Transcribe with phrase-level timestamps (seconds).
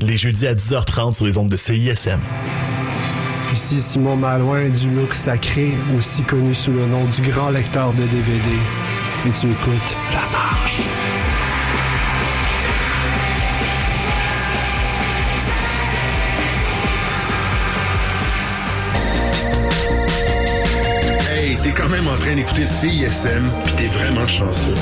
[0.00, 2.20] Les jeudis à 10h30 sur les ondes de CISM.
[3.50, 8.04] Ici Simon Malouin du Look Sacré, aussi connu sous le nom du grand lecteur de
[8.06, 8.50] DVD.
[9.26, 10.82] Et tu écoutes La Marche.
[21.32, 24.74] Hey, t'es quand même en train d'écouter CISM, pis t'es vraiment chanceux.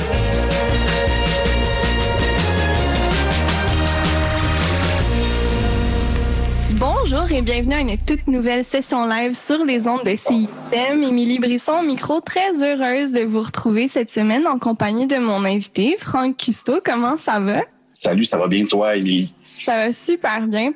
[7.07, 11.03] Bonjour et bienvenue à une toute nouvelle session live sur les ondes de CISM.
[11.03, 15.97] Émilie Brisson, micro, très heureuse de vous retrouver cette semaine en compagnie de mon invité,
[15.99, 16.79] Franck Custo.
[16.83, 17.61] Comment ça va?
[17.93, 19.35] Salut, ça va bien toi, Émilie?
[19.55, 20.73] Ça va super bien.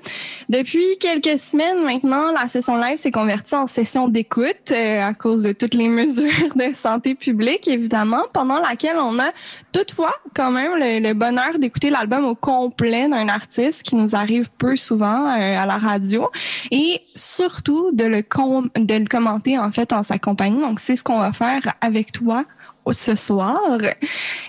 [0.47, 5.43] Depuis quelques semaines maintenant, la session live s'est convertie en session d'écoute euh, à cause
[5.43, 9.31] de toutes les mesures de santé publique, évidemment, pendant laquelle on a
[9.73, 14.75] toutefois quand même le, bonheur d'écouter l'album au complet d'un artiste qui nous arrive peu
[14.75, 16.29] souvent euh, à la radio
[16.71, 20.61] et surtout de le, de le commenter en fait en sa compagnie.
[20.61, 22.45] Donc c'est ce qu'on va faire avec toi
[22.91, 23.77] ce soir.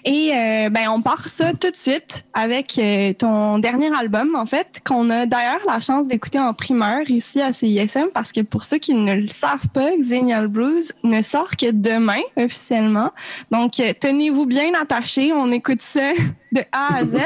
[0.05, 4.47] Et euh, ben on part ça tout de suite avec euh, ton dernier album en
[4.47, 8.65] fait qu'on a d'ailleurs la chance d'écouter en primeur ici à CISM parce que pour
[8.65, 13.11] ceux qui ne le savent pas, Xenial Blues ne sort que demain officiellement.
[13.51, 16.13] Donc euh, tenez-vous bien attachés, on écoute ça
[16.53, 17.17] de A à Z.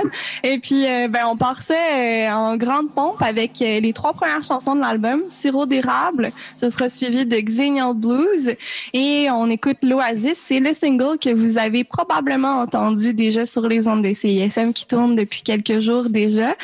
[0.43, 4.13] Et puis, euh, ben, on part ça euh, en grande pompe avec euh, les trois
[4.13, 6.33] premières chansons de l'album, Sirop d'érable.
[6.57, 8.55] Ce sera suivi de Xenial Blues.
[8.93, 10.39] Et on écoute l'Oasis.
[10.43, 14.87] C'est le single que vous avez probablement entendu déjà sur les ondes des CISM qui
[14.87, 16.55] tournent depuis quelques jours déjà.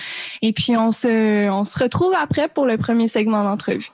[0.42, 3.91] Et puis, on se, on se retrouve après pour le premier segment d'entrevue.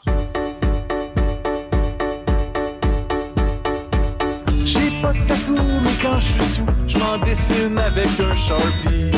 [4.64, 5.12] J'ai pas
[5.52, 9.12] mais quand je suis sous, je m'en dessine avec un Sharpie.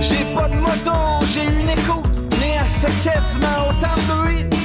[0.00, 0.92] J'ai pas de moto,
[1.32, 2.02] j'ai une écho,
[2.40, 4.61] mais elle fait quasiment autant de bruit.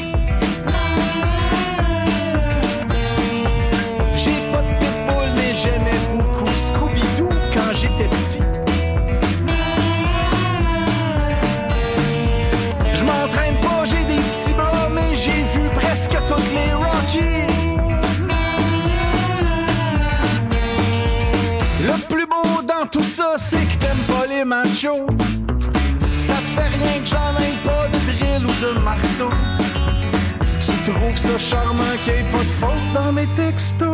[27.09, 29.29] J'en aille pas de drill ou de marteau.
[30.59, 33.87] Tu trouves ça charmant qu'il n'y ait pas de faute dans mes textos.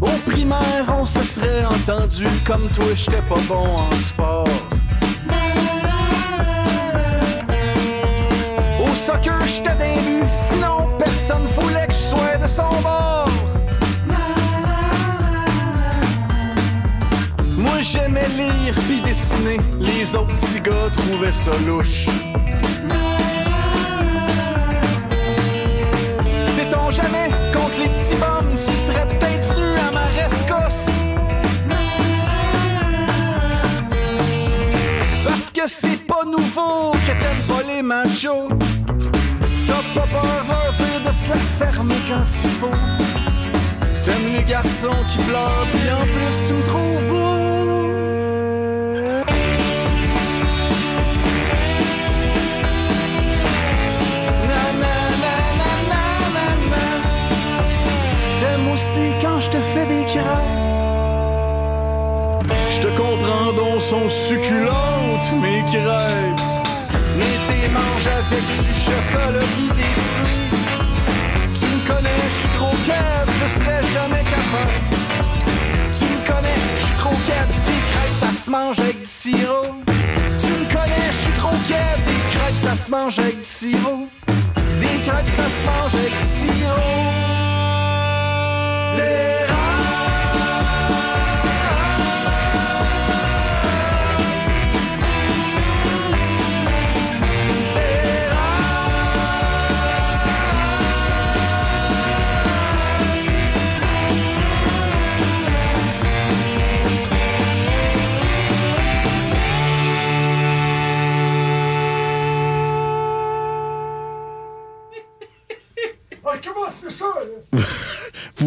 [0.00, 4.44] Au primaire, on se serait entendu comme toi, j'étais pas bon en sport.
[8.82, 10.71] Au soccer, j'étais d'un but, sinon
[11.24, 13.28] personne voulait que je sois de son bord.
[17.56, 22.08] Moi j'aimais lire puis dessiner, les autres petits gars trouvaient ça louche.
[26.56, 29.54] Sait-on jamais contre les petits bums, tu serais peut-être
[29.88, 30.90] à ma rescousse.
[35.24, 38.48] Parce que c'est pas nouveau que t'aimes pas les machos.
[39.68, 40.61] T'as pas peur
[41.28, 42.78] la fermer quand il faut.
[44.04, 47.42] T'aimes les garçons qui pleurent, puis en plus tu me trouves beau.
[58.72, 60.24] Aussi quand je te fais des crêpes.
[62.70, 66.40] Je te comprends donc sont succulentes mes crêpes.
[67.18, 69.40] Mais t'es manges avec du chocolat
[69.76, 70.41] des fruits.
[71.82, 74.72] Me connais, je suis trop cave, je serais jamais capable.
[75.92, 79.66] Tu me connais, je suis trop cave, des crêpes ça se mange avec du sirop.
[80.40, 84.08] Tu me connais, je suis trop cave, des crêpes ça se mange avec du sirop.
[84.80, 86.82] Des crêpes ça se mange avec du sirop.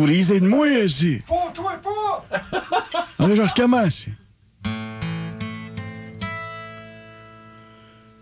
[0.06, 1.20] Vous de moi, ici.
[1.26, 2.24] Faut-toi pas!
[3.20, 4.06] Allez, je recommence.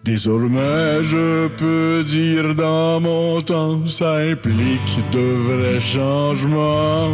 [0.06, 7.09] Désormais, je peux dire dans mon temps, ça implique de vrais changements.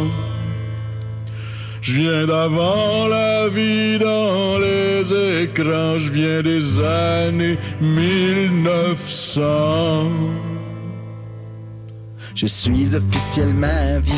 [1.80, 10.49] Je viens d'avant la vie dans les écrans, je viens des années 1900.
[12.40, 14.14] Je suis officiellement vieux.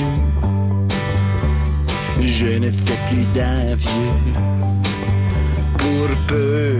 [2.20, 4.14] Je ne fais plus d'un vieux.
[5.76, 6.78] Pour peu,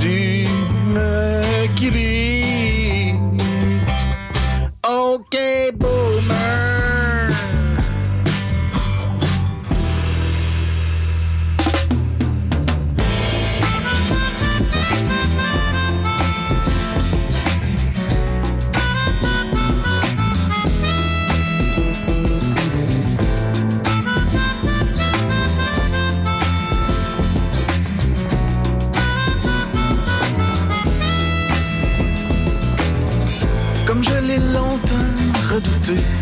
[0.00, 0.46] tu
[0.94, 3.14] me cries.
[4.82, 5.36] Ok,
[5.78, 6.71] boomer.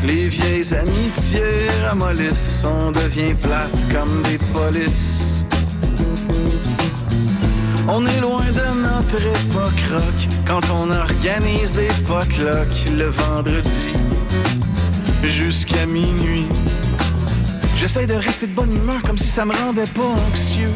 [0.04, 5.44] Les vieilles amitiés ramollissent, on devient plate comme des polices.
[7.88, 13.92] On est loin de notre époque rock quand on organise des potlucks le vendredi
[15.24, 16.46] jusqu'à minuit.
[17.76, 20.72] J'essaie de rester de bonne humeur comme si ça me rendait pas anxieux.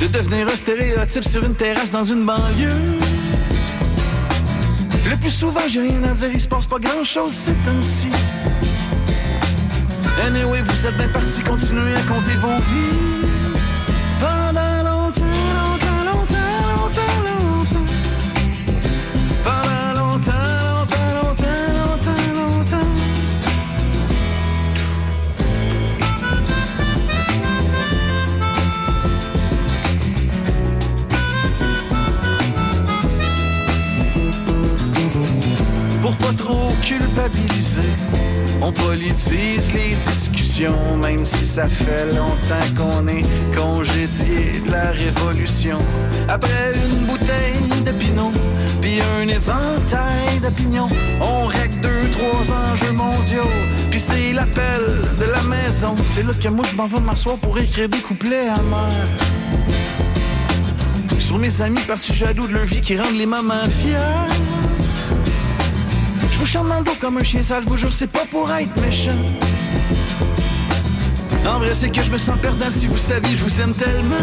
[0.00, 3.09] De devenir un stéréotype sur une terrasse dans une banlieue.
[5.20, 8.08] Plus souvent, j'ai rien à dire, il se passe pas grand chose ces temps-ci.
[10.24, 13.09] Anyway, vous êtes bien partis, continuez à compter vos vies.
[38.62, 43.24] On politise les discussions, même si ça fait longtemps qu'on est
[43.54, 45.78] congédié de la révolution.
[46.28, 47.90] Après une bouteille de
[48.80, 50.88] puis un éventail d'opinions,
[51.20, 53.50] on règle deux, trois enjeux mondiaux,
[53.90, 55.94] puis c'est l'appel de la maison.
[56.04, 59.08] C'est là que moi je m'en vais m'asseoir pour écrire des couplets amers.
[61.18, 64.39] Sur mes amis parce que jaloux de leur vie qui rendent les mamans fiers.
[66.50, 68.76] Chante dans le dos comme un chien sale, je vous jure, c'est pas pour être
[68.80, 69.12] méchant.
[71.46, 74.16] En vrai, c'est que je me sens perdant si vous saviez, je vous aime tellement.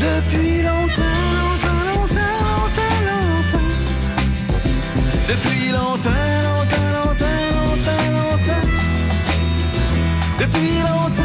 [0.00, 1.02] Depuis longtemps,
[1.34, 3.68] longtemps, longtemps, longtemps, longtemps.
[5.28, 6.08] Depuis longtemps,
[6.48, 8.68] longtemps, longtemps, longtemps, longtemps.
[10.40, 11.23] Depuis longtemps,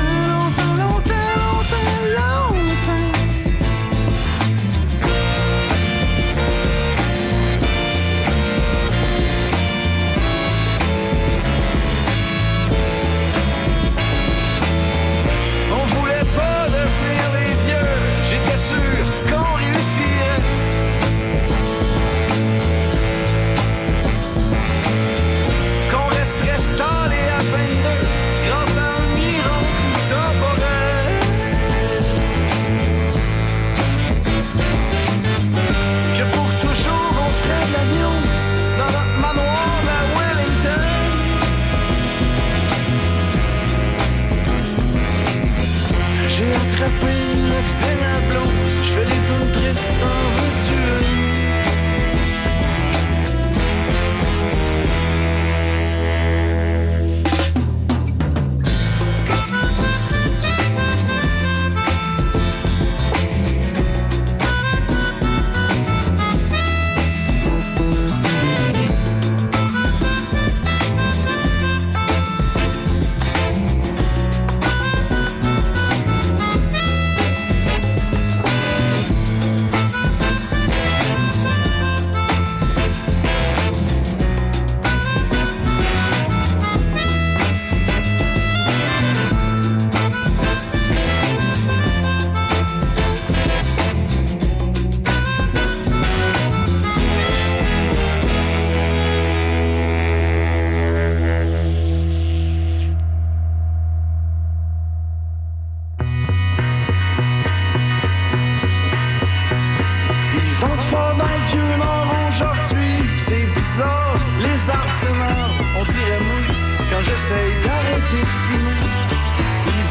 [47.61, 50.38] le Xena Blues Je fais des tours tristes en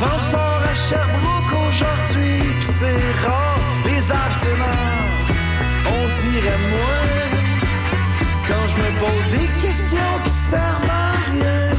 [0.00, 3.58] vendent fort à Sherbrooke aujourd'hui, pis c'est rare.
[3.84, 4.36] Les arbres
[5.86, 7.08] on dirait moins.
[8.46, 11.72] Quand je me pose des questions qui servent à rien.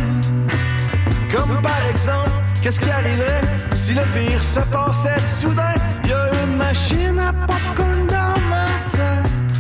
[1.32, 2.30] Comme par exemple,
[2.62, 3.42] qu'est-ce qui arriverait
[3.74, 5.76] si le pire se passait soudain?
[6.06, 9.56] Y a une machine à popcorn dans ma tête.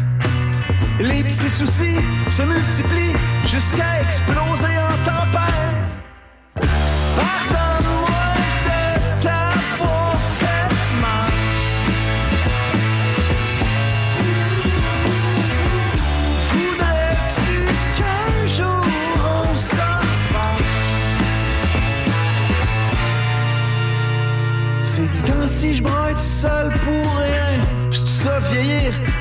[0.99, 1.97] Les petits soucis
[2.27, 5.38] se multiplient jusqu'à exploser en tempête.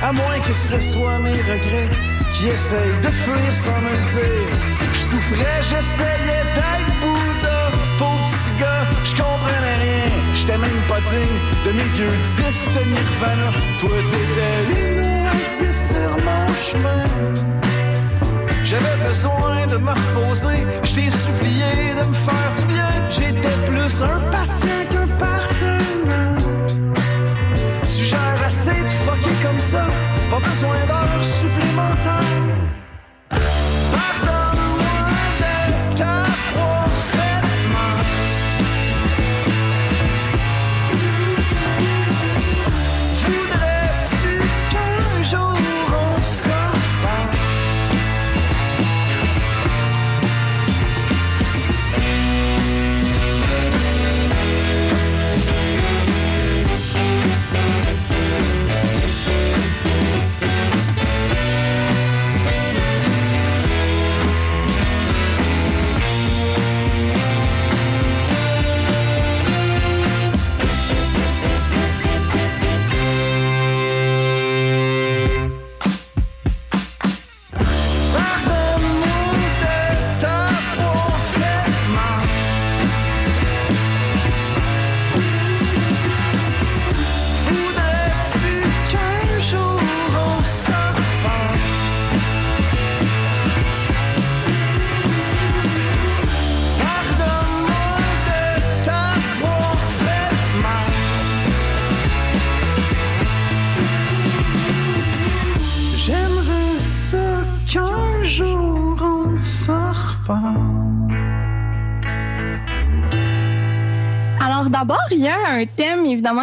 [0.01, 1.89] À moins que ce soit mes regrets
[2.33, 4.55] qui essayent de fuir sans me le dire.
[4.93, 7.71] Je souffrais, j'essayais d'être Bouddha.
[7.97, 10.33] Pauvre petit gars, je comprenais rien.
[10.33, 13.51] J'étais même pas digne de mes vieux disques de Nirvana.
[13.79, 17.05] Toi, t'étais assis sur mon chemin.
[18.63, 23.09] J'avais besoin de me reposer, je t'ai supplié de me faire du bien.
[23.09, 24.98] J'étais plus un patient qu'un
[30.29, 32.68] pas besoin d'heures supplémentaires.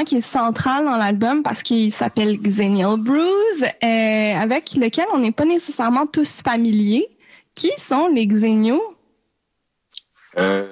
[0.06, 5.32] Qui est central dans l'album parce qu'il s'appelle Xennial Bruise, euh, avec lequel on n'est
[5.32, 7.06] pas nécessairement tous familiers.
[7.54, 8.82] Qui sont les Xeniaux?
[10.38, 10.66] Euh,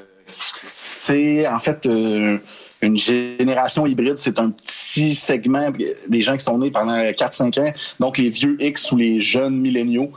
[0.52, 2.38] c'est en fait euh,
[2.82, 4.18] une génération hybride.
[4.18, 5.70] C'est un petit segment
[6.08, 9.56] des gens qui sont nés pendant 4-5 ans, donc les vieux X ou les jeunes
[9.56, 10.12] milléniaux.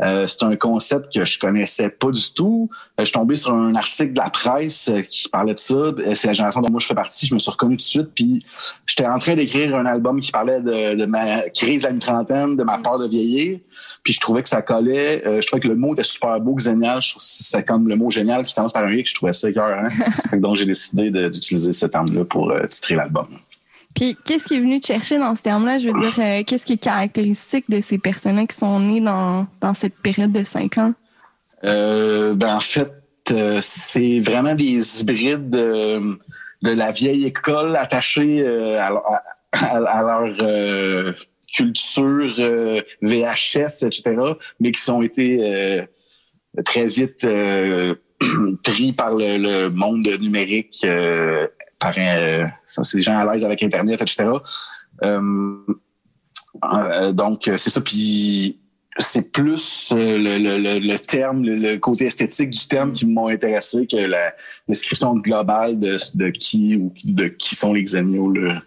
[0.00, 2.70] Euh, c'est un concept que je connaissais pas du tout.
[2.72, 5.74] Euh, je suis tombé sur un article de la presse euh, qui parlait de ça.
[5.74, 7.26] Euh, C'est la génération dont moi je fais partie.
[7.26, 8.10] Je me suis reconnu tout de suite.
[8.14, 8.44] Puis
[8.86, 12.56] j'étais en train d'écrire un album qui parlait de, de ma crise à une trentaine,
[12.56, 13.58] de ma peur de vieillir.
[14.04, 15.26] Puis je trouvais que ça collait.
[15.26, 17.02] Euh, je trouvais que le mot était super beau, génial.
[17.02, 19.10] Je trouve que c'est comme le mot génial qui commence par un X.
[19.10, 19.88] Je trouvais ça écœurant.
[20.30, 23.26] Que Donc j'ai décidé d'utiliser ce terme-là pour euh, titrer l'album.
[23.98, 25.78] Puis qu'est-ce qui est venu te chercher dans ce terme-là?
[25.78, 29.48] Je veux dire, euh, qu'est-ce qui est caractéristique de ces personnes-là qui sont nées dans,
[29.60, 30.94] dans cette période de cinq ans?
[31.64, 32.92] Euh, ben en fait,
[33.32, 36.16] euh, c'est vraiment des hybrides de,
[36.62, 38.90] la vieille école attachés à,
[39.50, 41.16] leur
[41.52, 42.34] culture
[43.02, 44.16] VHS, etc.,
[44.60, 45.84] mais qui ont été
[46.64, 47.26] très vite
[48.62, 50.86] pris par le, monde numérique,
[51.78, 54.30] par euh, ça, c'est des gens à l'aise avec Internet, etc.
[55.04, 55.56] Euh,
[56.64, 57.80] euh, donc, c'est ça.
[57.80, 58.58] Puis,
[58.98, 63.86] c'est plus le, le, le, terme, le, le côté esthétique du terme qui m'ont intéressé
[63.86, 64.34] que la
[64.68, 68.32] description globale de, de qui ou de qui sont les Xeniaux.
[68.32, 68.60] là.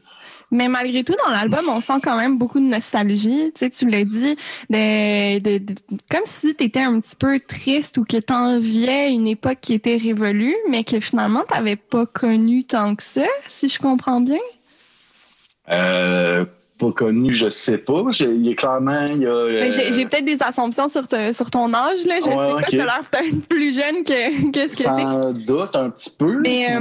[0.52, 3.52] Mais malgré tout, dans l'album, on sent quand même beaucoup de nostalgie.
[3.56, 4.36] Tu sais, tu l'as dit,
[4.70, 5.76] de, de- de-
[6.10, 9.74] comme si tu étais un petit peu triste ou que tu enviais une époque qui
[9.74, 14.20] était révolue, mais que finalement, tu n'avais pas connu tant que ça, si je comprends
[14.22, 14.38] bien.
[15.72, 16.46] Euh,
[16.82, 18.04] pas connu, je sais pas.
[18.10, 19.30] J'ai- Il a clairement, il a.
[19.30, 22.00] euh, Ben, J'ai peut-être des assumptions sur, te- sur ton âge.
[22.06, 22.16] Là.
[22.22, 22.60] Je Ouais, sais ok.
[22.62, 26.10] pas, tu as l'air peut-être plus jeune que, que ce que sans doute un petit
[26.10, 26.40] peu.
[26.42, 26.80] Mais, euh,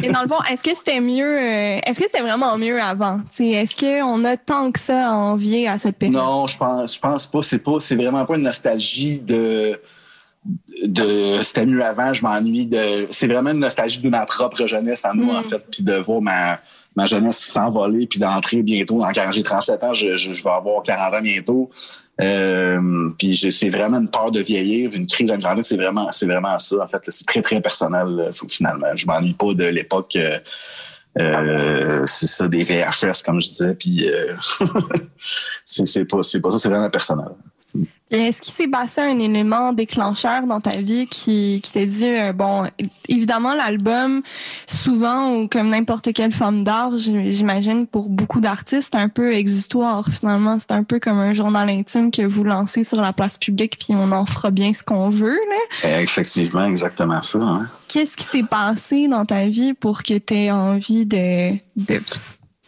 [0.00, 3.20] mais dans le fond, est-ce que c'était mieux, euh, est-ce que c'était vraiment mieux avant?
[3.38, 6.16] Est-ce qu'on a tant que ça à envier à cette période?
[6.16, 7.42] Non, je pense, je pense pas.
[7.42, 9.78] C'est pas, c'est vraiment pas une nostalgie de
[10.86, 12.12] de c'était mieux avant.
[12.12, 13.06] Je m'ennuie de.
[13.10, 15.36] C'est vraiment une nostalgie de ma propre jeunesse à moi Mm.
[15.38, 16.58] en fait, puis de voir ma
[16.96, 20.50] ma jeunesse s'envoler puis d'entrer bientôt dans quand j'ai 37 ans, je, je, je vais
[20.50, 21.70] avoir 40 ans bientôt.
[22.20, 26.26] Euh, puis c'est vraiment une peur de vieillir, une crise de la c'est vraiment, c'est
[26.26, 26.76] vraiment ça.
[26.82, 28.94] En fait, c'est très très personnel finalement.
[28.94, 30.16] Je m'ennuie pas de l'époque.
[30.16, 30.38] euh,
[31.18, 33.74] euh, c'est ça des VHS comme je disais.
[33.74, 34.34] Puis euh,
[35.64, 37.28] c'est pas c'est pas ça, c'est vraiment personnel.
[38.12, 42.34] Est-ce qu'il s'est passé un élément déclencheur dans ta vie qui, qui t'a dit, euh,
[42.34, 42.68] bon,
[43.08, 44.20] évidemment, l'album,
[44.66, 50.06] souvent, ou comme n'importe quelle forme d'art, j'imagine, pour beaucoup d'artistes, c'est un peu exutoire,
[50.10, 50.58] finalement.
[50.58, 53.96] C'est un peu comme un journal intime que vous lancez sur la place publique, puis
[53.96, 55.88] on en fera bien ce qu'on veut, là.
[55.88, 57.38] Euh, Effectivement, exactement ça.
[57.38, 57.68] Hein?
[57.88, 61.54] Qu'est-ce qui s'est passé dans ta vie pour que tu aies envie de,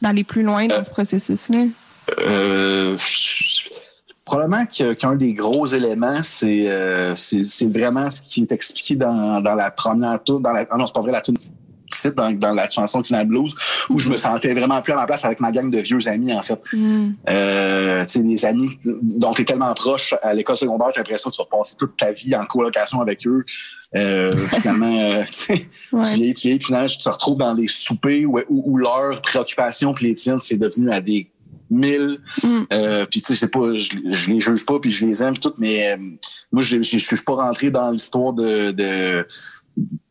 [0.01, 1.65] d'aller plus loin dans ce processus-là?
[2.23, 2.97] Euh,
[4.25, 7.14] probablement qu'un des gros éléments, c'est euh,
[7.62, 10.95] vraiment ce qui est expliqué dans, dans la première tour, dans la, ah non, c'est
[10.95, 11.40] pas vrai, la titre
[12.16, 13.54] dans, dans la chanson Tina Blues,
[13.88, 16.33] où je me sentais vraiment plus à ma place avec ma gang de vieux amis,
[16.33, 16.61] en fait.
[16.73, 17.12] Hmm.
[17.28, 21.02] Euh, tu sais, des amis dont tu es tellement proche à l'école secondaire, tu as
[21.02, 23.45] l'impression que tu vas passer toute ta vie en colocation avec eux.
[23.95, 26.02] Euh, finalement, euh, tu sais, Ouais.
[26.02, 28.76] tu vieillis, tu vieillis, puis finalement, tu te retrouves dans des soupers où, où, où
[28.76, 31.31] leurs préoccupations puis les tiennes, c'est devenu à des
[31.75, 32.19] mille.
[32.43, 32.62] Mm.
[32.73, 35.52] Euh, puis tu sais, pas, je, je les juge pas, puis je les aime, tout,
[35.59, 35.97] mais euh,
[36.52, 39.26] moi, je je suis pas rentré dans l'histoire de, de,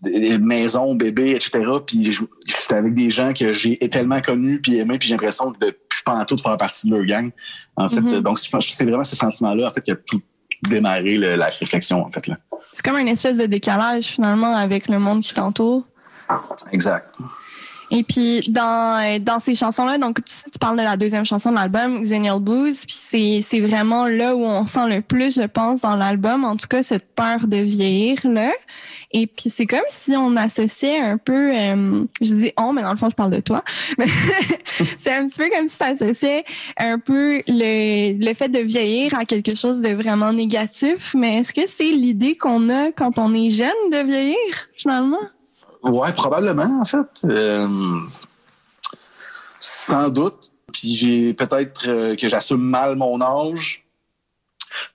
[0.04, 1.66] de maison, bébé, etc.
[1.86, 5.16] Puis je je suis avec des gens que j'ai tellement connus puis aimés, puis j'ai
[5.16, 7.32] l'impression de suis pas en tout de faire partie de leur gang.
[7.78, 8.14] En fait, Mhm.
[8.16, 10.22] euh, donc que c'est vraiment ce sentiment-là, en fait, qui a tout
[10.68, 12.28] démarré le- la réflexion, en fait.
[12.28, 12.38] Là.
[12.74, 15.84] C'est comme une espèce de décalage, finalement, avec le monde qui t'entoure.
[16.72, 17.08] Exact.
[17.96, 21.52] Et puis dans euh, dans ces chansons-là, donc tu, tu parles de la deuxième chanson
[21.52, 25.46] de l'album, Xennial Blues, puis c'est c'est vraiment là où on sent le plus, je
[25.46, 28.52] pense, dans l'album, en tout cas cette peur de vieillir là.
[29.12, 32.90] Et puis c'est comme si on associait un peu, euh, je dis on, mais dans
[32.90, 33.64] le fond je parle de toi.
[34.98, 36.46] C'est un petit peu comme si tu associais
[36.80, 41.14] un peu le le fait de vieillir à quelque chose de vraiment négatif.
[41.16, 45.20] Mais est-ce que c'est l'idée qu'on a quand on est jeune de vieillir finalement?
[45.84, 47.26] Ouais, probablement, en fait.
[47.26, 47.68] Euh,
[49.60, 50.52] sans doute.
[50.72, 53.86] Puis j'ai peut-être euh, que j'assume mal mon âge,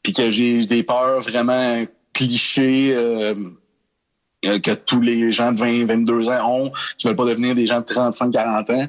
[0.03, 3.35] puis que j'ai des peurs vraiment clichés euh,
[4.44, 7.66] euh, que tous les gens de 20, 22 ans ont, qui veulent pas devenir des
[7.66, 8.87] gens de 35, 40 ans.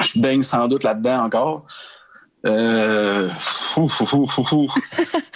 [0.00, 1.66] Je baigne sans doute là-dedans encore.
[2.46, 3.28] Euh,
[3.76, 4.72] ouf, ouf, ouf,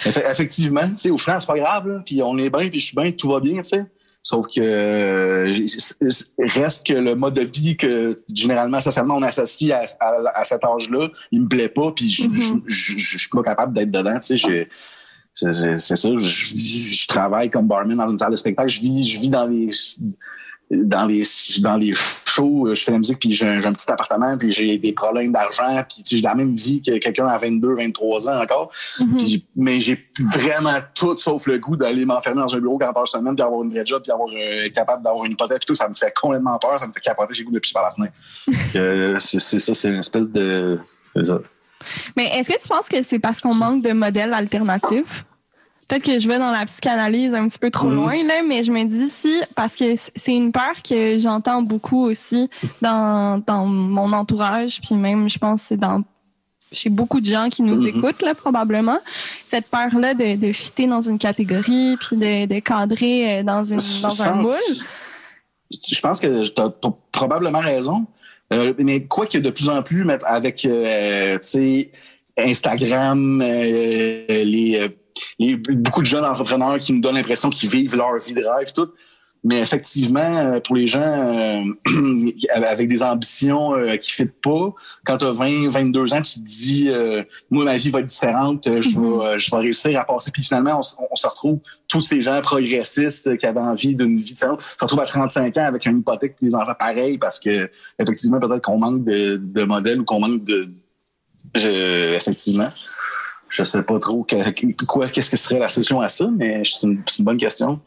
[0.05, 2.01] Effectivement, tu sais, au final, c'est pas grave, là.
[2.05, 3.85] Puis on est bien, puis je suis bien, tout va bien, tu sais.
[4.23, 5.45] Sauf que euh,
[6.37, 10.63] reste que le mode de vie que généralement, socialement, on associe à, à- à cet
[10.63, 12.63] âge-là, il me plaît pas, puis je, Mhm.
[12.67, 14.69] je suis pas capable d'être dedans, tu sais.
[15.33, 19.07] C'est ça, je, je- je travaille comme barman dans une salle de spectacle, je vis,
[19.07, 19.71] je vis dans les
[20.71, 21.23] dans les
[21.59, 21.93] dans les
[22.25, 25.83] shows, je fais la musique puis j'ai un, petit appartement puis j'ai des problèmes d'argent
[25.87, 28.71] puis tu sais, j'ai la même vie que quelqu'un à 22, 23 ans encore.
[28.99, 29.17] Mhm.
[29.17, 33.07] Puis- mais j'ai vraiment tout sauf le goût d'aller m'enfermer dans un bureau 40 heures
[33.07, 35.67] semaine puis avoir une vraie job puis avoir euh, être capable d'avoir une hypothèque puis
[35.67, 37.83] tout, ça me fait complètement peur, ça me fait capoter, j'ai goût de pisser par
[37.83, 38.13] la fenêtre.
[38.73, 40.79] Que c'est ça, c'est une espèce de.
[42.15, 45.25] Mais est-ce que tu penses que c'est parce qu'on manque de modèles alternatifs?
[45.91, 47.95] Peut-être que je vais dans la psychanalyse un petit peu trop Mhm.
[47.95, 52.05] loin, là, mais je me dis si, parce que c'est une peur que j'entends beaucoup
[52.05, 52.49] aussi
[52.81, 56.01] dans, dans mon entourage, puis même, je pense, c'est dans
[56.71, 57.87] chez beaucoup de gens qui nous Mhm.
[57.87, 58.99] écoutent, là, probablement.
[59.45, 63.77] Cette peur-là de, de fitter dans une catégorie, puis de, de cadrer euh, dans, une,
[63.81, 64.53] Je dans un moule.
[65.91, 66.73] Je pense que tu as
[67.11, 68.05] probablement raison.
[68.53, 71.91] Euh, mais quoi que de plus en plus, avec euh, tu sais,
[72.37, 74.87] Instagram, euh, les, euh,
[75.39, 78.71] les- beaucoup de jeunes entrepreneurs qui nous donnent l'impression qu'ils vivent leur vie de rêve,
[78.73, 78.89] tout.
[79.43, 81.63] Mais effectivement, euh, pour les gens euh,
[82.53, 84.71] avec des ambitions euh, qui ne fitent pas,
[85.03, 88.05] quand tu as 20, 22 ans, tu te dis euh, Moi, ma vie va être
[88.05, 90.29] différente, euh, je, vais, je vais réussir à passer.
[90.29, 90.79] Puis finalement,
[91.09, 94.99] on, se retrouve, tous ces gens progressistes qui avaient envie d'une vie différente, se retrouvent
[94.99, 98.77] à 35 ans avec une hypothèque et des enfants pareils parce que effectivement, peut-être qu'on
[98.77, 100.67] manque de, de modèles ou qu'on manque de.
[101.55, 102.69] effectivement.
[103.51, 104.25] Je sais pas trop
[104.87, 107.81] quoi, qu'est-ce que serait la solution à ça, mais c'est une, bonne question.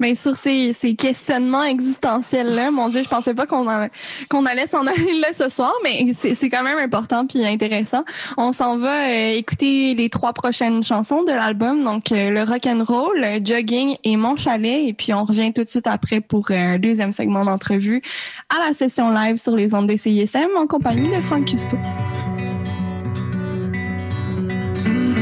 [0.00, 5.28] Mais sur ces, questionnements existentiels-là, mon Dieu, je pensais pas qu'on allait s'en aller là
[5.32, 8.02] ce soir, mais c'est quand même important puis intéressant.
[8.36, 12.66] On s'en va euh, écouter les trois prochaines chansons de l'album, donc euh, le rock
[12.66, 16.20] and roll, le jogging et mon chalet, et puis on revient tout de suite après
[16.20, 18.02] pour euh, un deuxième segment d'entrevue
[18.50, 21.76] à la session live sur les ondes des CISM en compagnie de Franck Custo.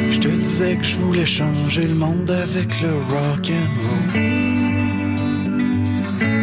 [0.09, 4.21] Je te disais que je voulais changer le monde avec le rock and roll.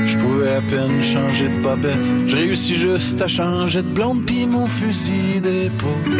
[0.05, 2.13] Je pouvais à peine changer de babette.
[2.27, 6.17] Je réussis juste à changer de blonde pis mon fusil d'épaule.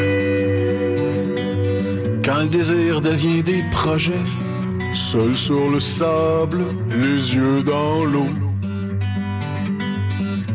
[2.23, 4.23] Quand le désir devient des projets,
[4.93, 8.27] Seul sur le sable, les yeux dans l'eau.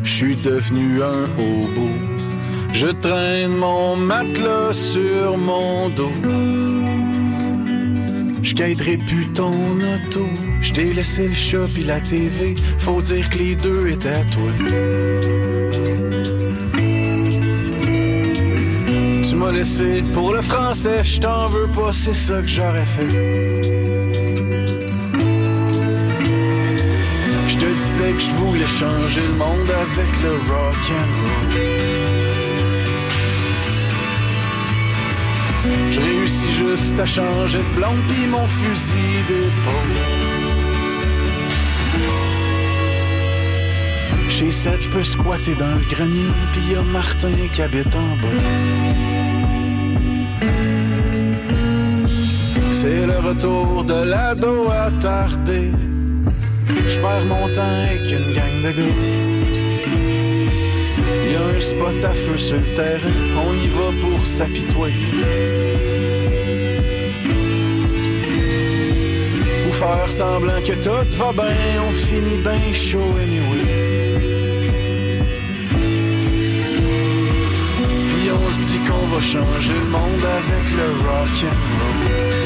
[0.03, 2.16] je suis devenu un hobo.
[2.73, 6.11] Je traîne mon matelas sur mon dos.
[8.43, 10.25] Je plus ton auto.
[10.61, 12.55] Je t'ai laissé le chat pis la TV.
[12.77, 14.51] Faut dire que les deux étaient à toi.
[19.23, 23.09] Tu m'as laissé pour le français, je t'en veux pas, c'est ça que j'aurais fait.
[27.47, 31.96] Je te disais que je voulais changer le monde avec le rock and roll.
[35.89, 39.97] Je réussis juste à changer de blonde pis mon fusil d'épaule.
[44.29, 48.15] Chez Seth, je peux squatter dans le grenier, pis y a Martin qui habite en
[48.21, 48.41] bas.
[52.71, 55.71] C'est le retour de l'ado attardé.
[56.85, 59.36] Je perds mon temps avec une gang de gars.
[61.29, 63.11] Y a un spot à feu sur le terrain,
[63.45, 64.95] on y va pour s'apitoyer.
[69.67, 73.65] Ou faire semblant que tout va bien, on finit bien chaud anyway.
[78.07, 82.37] Puis on se dit qu'on va changer le monde avec le rock and roll.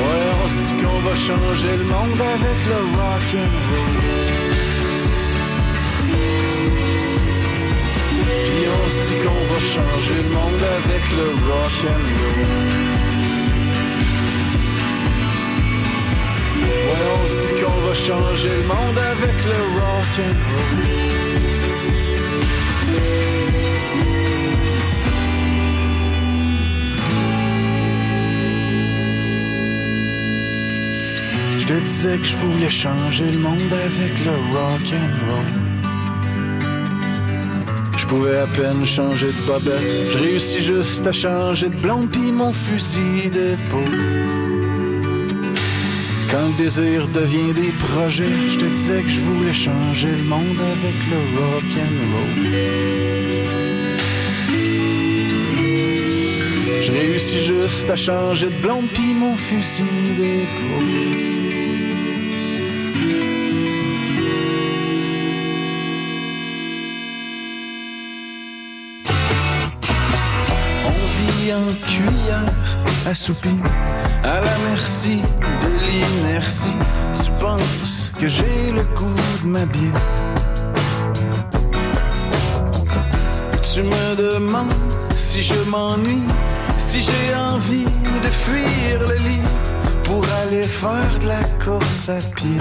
[0.00, 4.29] Ouais, on se dit qu'on va changer le monde avec le rock
[8.60, 12.44] Puis on se dit qu'on va changer le monde avec le rock and roll.
[16.86, 20.80] Ouais, on se dit qu'on va changer le monde avec le rock and roll.
[31.58, 35.69] Je te disais que je voulais changer le monde avec le rock and roll.
[38.10, 40.10] Je pouvais à peine changer de bobette.
[40.10, 44.24] Je réussis juste à changer de blonde pis mon fusil d'épaule.
[46.28, 50.58] Quand le désir devient des projets, je te disais que je voulais changer le monde
[50.58, 52.42] avec le rock and roll.
[56.82, 59.84] Je réussis juste à changer de blonde pis mon fusil
[60.18, 61.29] d'épaule.
[71.52, 72.44] En cuillère
[73.10, 73.58] assoupie
[74.22, 76.76] à la merci de l'inertie.
[77.14, 79.10] Tu penses que j'ai le goût
[79.42, 79.90] de m'habiller?
[83.62, 84.72] Tu me demandes
[85.16, 86.22] si je m'ennuie,
[86.76, 87.84] si j'ai envie
[88.22, 89.42] de fuir le lit
[90.04, 92.58] pour aller faire de la course à pied.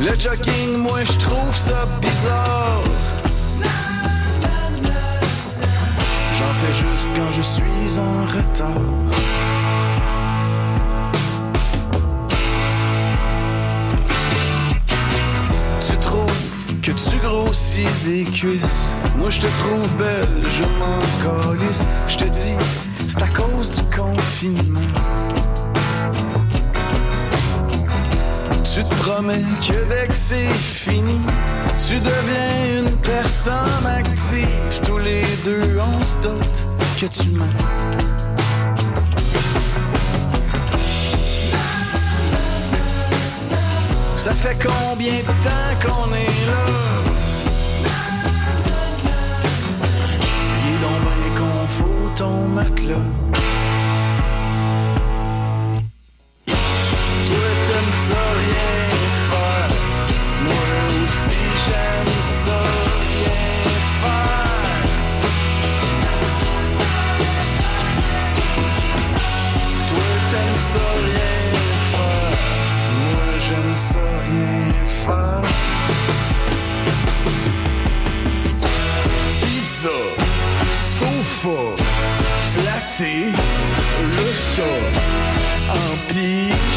[0.00, 2.82] Le jogging, moi je trouve ça bizarre.
[6.38, 8.80] J'en fais juste quand je suis en retard.
[15.80, 18.94] Tu trouves que tu grossis des cuisses?
[19.16, 21.88] Moi je te trouve belle, je m'en calisse.
[22.06, 22.54] Je te dis,
[23.08, 24.80] c'est à cause du confinement.
[28.78, 31.18] Tu te promets que dès que c'est fini,
[31.84, 34.80] tu deviens une personne active.
[34.86, 36.66] Tous les deux, on se doute
[37.00, 37.44] que tu mens.
[44.16, 46.64] Ça fait combien de temps qu'on est là?
[50.62, 53.37] Il est donc bien qu'on fout ton matelas.
[84.60, 86.67] I'm pire.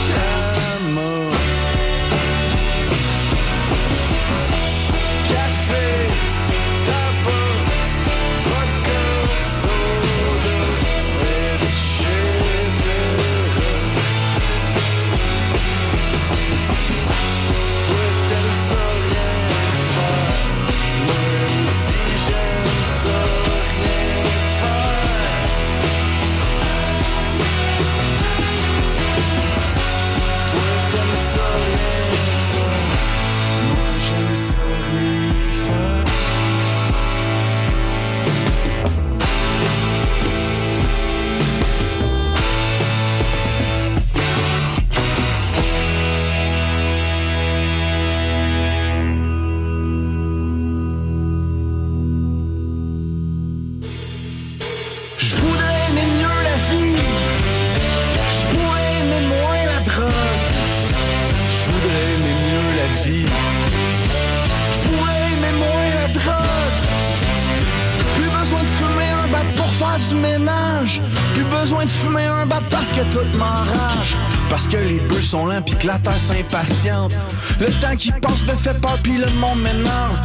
[75.81, 77.11] Que la terre s'impatiente.
[77.59, 80.19] Le temps qui passe me fait peur pis le monde m'énerve.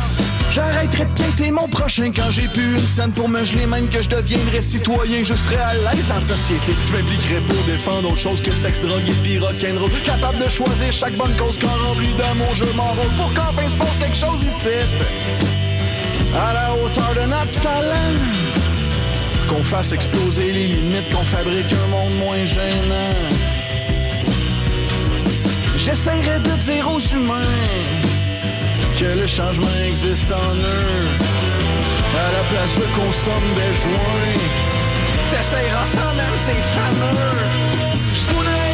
[0.51, 4.03] J'arrêterai de quitter mon prochain quand j'ai plus une scène pour me geler, même que
[4.03, 5.25] je deviendrai citoyen.
[5.25, 6.75] Je serai à l'aise en société.
[6.87, 9.91] Je m'impliquerai pour défendre autre chose que sexe, drogue et pis rock'n'roll.
[10.05, 13.99] Capable de choisir chaque bonne cause quand rempli d'amour, je m'enrôle pour qu'enfin se passe
[13.99, 14.69] quelque chose ici.
[16.39, 18.15] À la hauteur de notre talent.
[19.49, 23.46] Qu'on fasse exploser les limites, qu'on fabrique un monde moins gênant.
[25.87, 27.61] J'essaierai de dire aux humains
[28.99, 31.07] que le changement existe en eux.
[32.19, 34.51] À la place, je consomme des joints.
[35.31, 38.66] T'essayeras sans même, c'est fameux.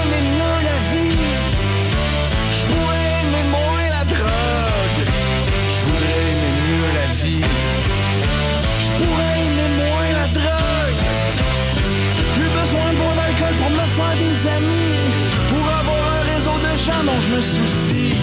[17.42, 18.14] Me soucie.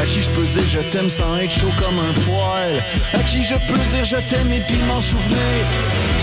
[0.00, 2.82] À qui je peux dire je t'aime sans être chaud comme un poil.
[3.12, 5.60] À qui je peux dire je t'aime et puis m'en souvenir?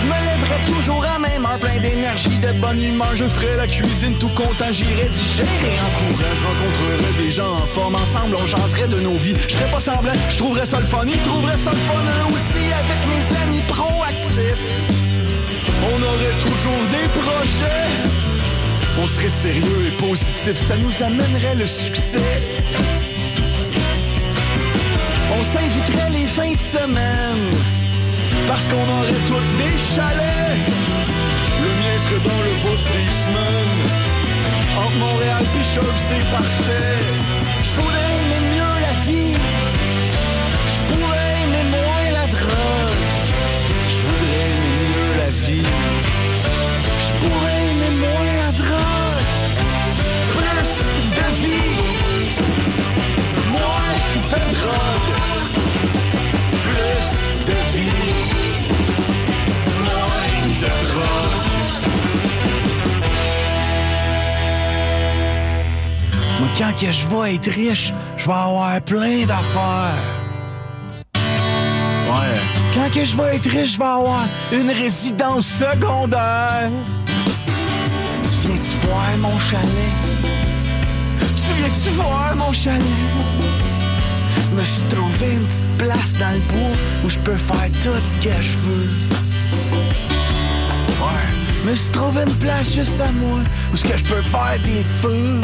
[0.00, 3.14] Je me lèverai toujours à même heure, plein d'énergie, de bonne humeur.
[3.14, 6.34] Je ferai la cuisine tout content, j'irai digérer en courant.
[6.34, 9.36] Je rencontrerai des gens en forme, ensemble on jaserait de nos vies.
[9.48, 12.34] Je ferai pas semblant, je trouverais ça le fun, ils trouveraient ça le fun eux
[12.34, 14.64] aussi avec mes amis proactifs.
[15.92, 18.27] On aurait toujours des projets.
[19.00, 22.42] On serait sérieux et positif, ça nous amènerait le succès.
[25.38, 27.50] On s'inviterait les fins de semaine
[28.48, 30.58] parce qu'on aurait toutes des chalets.
[31.62, 33.86] Le mien serait dans le bout des semaines.
[34.80, 36.98] Entre Montréal et Chauve, c'est parfait.
[37.62, 38.18] Je voudrais
[66.58, 69.94] quand que je vais être riche, je vais avoir plein d'affaires.
[71.14, 72.36] Ouais.
[72.74, 76.68] Quand que je vais être riche, je vais avoir une résidence secondaire.
[78.24, 79.94] Tu viens-tu voir mon chalet?
[81.20, 82.82] Tu viens-tu voir mon chalet?
[84.56, 88.16] Me suis trouvé une petite place dans le bois où je peux faire tout ce
[88.16, 88.88] que je veux.
[91.00, 91.70] Ouais.
[91.70, 93.38] Me suis trouvé une place juste à moi
[93.72, 95.40] où ce que je peux faire des feux.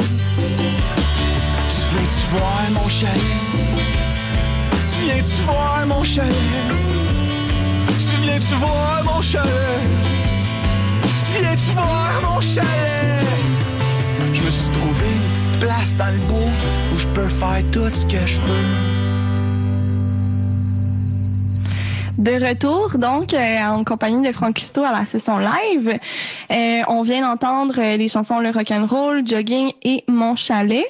[2.37, 3.21] Voir mon chalet?
[4.91, 6.35] Tu viens-tu voir mon chalet?
[7.89, 9.81] Tu viens-tu voir mon chalet?
[11.03, 13.27] Tu viens-tu voir mon chalet?
[14.33, 16.51] Je me suis trouvé une petite place dans le bois
[16.93, 19.04] où je peux faire tout ce que je veux.
[22.19, 25.99] De retour, donc, euh, en compagnie de Franck Custo à la session live.
[26.53, 30.87] Euh, on vient d'entendre euh, les chansons Le Rock'n'Roll, Jogging et Mon Chalet.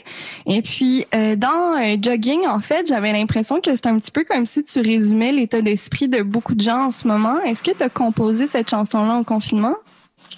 [0.47, 4.65] Et puis, dans Jogging, en fait, j'avais l'impression que c'est un petit peu comme si
[4.65, 7.41] tu résumais l'état d'esprit de beaucoup de gens en ce moment.
[7.41, 9.77] Est-ce que tu as composé cette chanson-là en confinement?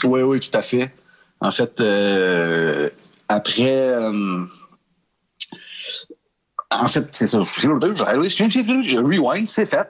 [0.05, 0.93] Oui, oui, tout à fait.
[1.41, 1.83] En fait,
[3.29, 3.93] après.
[6.71, 7.41] en fait, c'est ça.
[7.57, 9.89] Je rewind, c'est fait.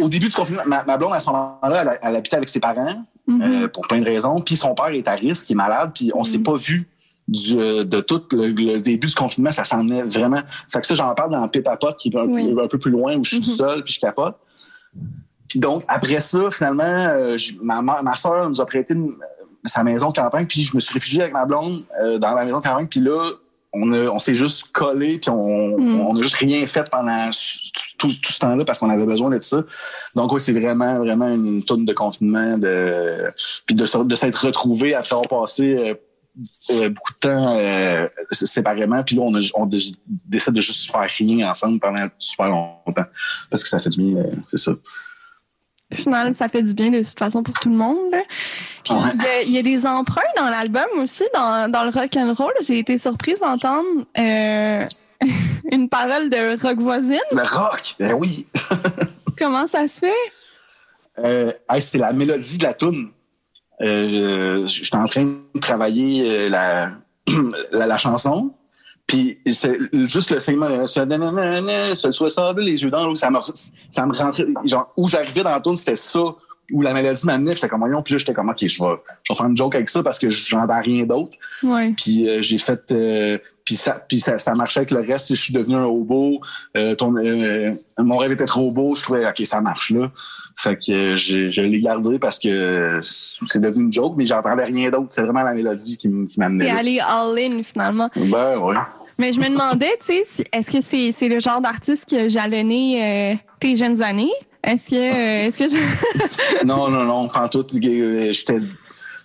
[0.00, 2.60] Au, début du confinement, ma, ma blonde, à ce moment-là, elle, elle habitait avec ses
[2.60, 4.40] parents euh, pour plein de raisons.
[4.40, 6.88] Puis son père est à risque, il est malade, puis on s'est pas vu
[7.28, 9.52] du, euh, de tout le, le début du confinement.
[9.52, 10.40] Ça s'en est vraiment.
[10.68, 12.54] Fait que ça, j'en parle dans Pot, qui est un, Oui.
[12.60, 14.36] un peu plus loin, où je suis tout seul, puis je capote.
[15.48, 19.14] Puis donc, après ça, finalement, euh, je- ma, ma, ma soeur nous a prêté une-
[19.64, 22.44] sa maison de campagne, puis je me suis réfugié avec ma blonde euh, dans la
[22.44, 23.32] maison de campagne, puis là,
[23.82, 26.00] on, a- on s'est juste collé, puis on, Mm.
[26.00, 27.30] on a juste rien fait pendant
[27.98, 29.62] tout, tout ce temps-là parce qu'on avait besoin de ça.
[30.14, 33.32] Donc oui, c'est vraiment, vraiment une tonne de confinement, de,
[33.66, 35.94] puis de, s'être retrouvé après avoir passé euh,
[36.70, 39.78] euh, beaucoup de temps euh, séparément, puis là, on, a, on dé-
[40.26, 43.04] décide de juste faire rien ensemble pendant super longtemps
[43.50, 44.72] parce que ça fait du bien, euh, c'est ça.
[45.92, 48.10] Au final, ça fait du bien de toute façon pour tout le monde.
[48.10, 48.22] là.
[48.84, 49.00] Puis Ouais.
[49.14, 52.16] il y a- il y, a des emprunts dans l'album aussi, dans, dans le rock
[52.16, 52.52] and roll.
[52.60, 54.84] J'ai été surprise d'entendre euh,
[55.70, 57.20] une parole de rock voisine.
[57.30, 58.46] Le rock, ben oui.
[59.38, 60.12] Comment ça se fait?
[61.18, 63.10] Euh, hey, c'était la mélodie de la tune.
[63.82, 66.90] Euh, J'étais en train de travailler euh, la,
[67.72, 68.52] la, la chanson.
[69.06, 69.76] Puis c'est
[70.08, 73.38] juste le segment, euh, nanana, ce soit ça, les yeux dans l'eau, ça me,
[73.90, 76.34] ça me rentrait, genre, où j'arrivais dans la tune, c'était ça
[76.72, 79.32] où la mélodie m'amenait, j'étais comme, voyons, puis là, j'étais comme, OK, je vais, je
[79.32, 81.38] vais faire une joke avec ça parce que j'entends rien d'autre.
[81.62, 81.94] Ouais.
[81.96, 85.34] Puis euh, j'ai fait, euh, puis ça, puis ça, ça marchait avec le reste.
[85.34, 86.40] Je suis devenu un hobo.
[86.76, 88.94] Euh, ton, euh, mon rêve était trop beau.
[88.94, 90.10] Je trouvais, OK, ça marche là.
[90.58, 94.90] Fait que euh, je l'ai gardé parce que c'est devenu une joke, mais j'entendais rien
[94.90, 95.08] d'autre.
[95.10, 98.08] C'est vraiment la mélodie qui, m'amenait T'es allé all-in finalement.
[98.16, 98.74] Ben, ouais.
[99.18, 102.28] Mais je me demandais, tu sais, est-ce que c'est c'est le genre d'artiste qui a
[102.28, 104.32] jalonné euh, tes jeunes années?
[104.64, 107.64] Est-ce que, euh, est-ce que non, non, non, en tout.
[107.74, 108.58] Euh, J'étais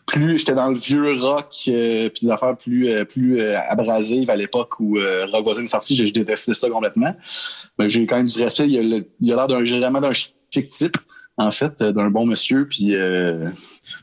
[0.06, 4.30] plus, j'étais dans le vieux rock, euh, puis des affaires plus, euh, plus euh, abrasives
[4.30, 4.98] à l'époque où
[5.32, 5.96] Rock Voisin est sorti.
[5.96, 7.16] Je, je détestais ça complètement.
[7.80, 8.68] Mais j'ai quand même du respect.
[8.70, 10.98] Il a le- il a l'air d'un, vraiment d'un chic type,
[11.42, 12.68] en fait, euh, d'un bon monsieur.
[12.68, 13.50] Puis, euh,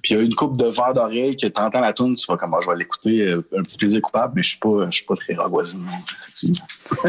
[0.02, 2.36] puis il y a une coupe de verre d'oreille que t'entends la tune, tu vas
[2.36, 4.96] comme, Ah, je vais l'écouter, euh, un petit plaisir coupable, mais je suis pas, je
[4.96, 6.66] suis pas très Rock Voisin, non, effectivement.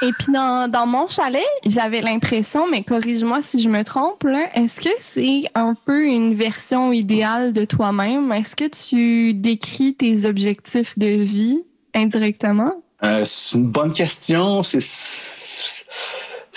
[0.00, 4.80] Et puis dans, dans mon chalet, j'avais l'impression, mais corrige-moi si je me trompe, est-ce
[4.80, 8.30] que c'est un peu une version idéale de toi-même?
[8.30, 11.58] Est-ce que tu décris tes objectifs de vie
[11.94, 12.74] indirectement?
[13.02, 14.62] Euh, c'est une bonne question.
[14.62, 14.80] C'est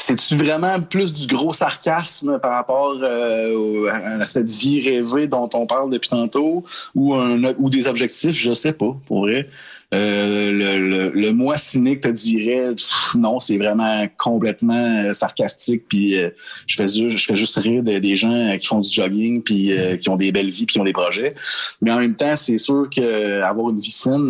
[0.02, 5.66] c'est-tu vraiment plus du gros sarcasme par rapport euh, à cette vie rêvée dont on
[5.68, 6.64] parle depuis tantôt?
[6.96, 9.48] Ou des objectifs, je sais pas, pour vrai.
[9.94, 12.68] Euh, le, le, le moi cynique te dirait
[13.16, 16.30] non, c'est vraiment complètement euh, sarcastique puis euh,
[16.66, 19.44] je fais juste je fais juste rire de- des gens euh, qui font du jogging
[19.44, 21.36] puis euh, qui ont des belles vies puis qui ont des projets.
[21.82, 23.82] Mais en même temps, c'est sûr que avoir une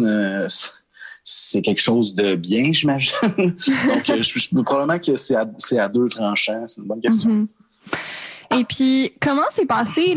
[0.03, 0.47] euh,
[1.23, 3.13] c'est quelque chose de bien, j'imagine.
[3.37, 6.65] Donc, euh, je, je- probablement que c'est à, deux tranchants.
[6.67, 7.29] C'est une bonne question.
[7.29, 7.47] Mhm.
[8.53, 10.13] Et puis, comment s'est passé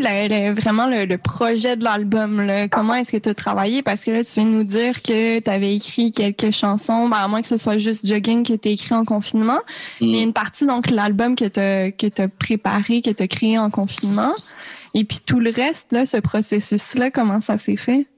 [0.57, 2.43] vraiment le, le projet de l'album?
[2.71, 3.83] Comment est-ce que tu as travaillé?
[3.83, 7.19] Parce que là, tu viens de nous dire que tu avais écrit quelques chansons, ben,
[7.19, 9.61] à moins que ce soit juste Jogging que tu as écrit en confinement.
[10.01, 10.11] Mm.
[10.11, 13.57] Mais une partie, donc, l'album que tu as, que t'as préparé, que tu as créé
[13.57, 14.33] en confinement.
[14.95, 18.09] Et puis, tout le reste, là, ce processus-là, comment ça s'est fait?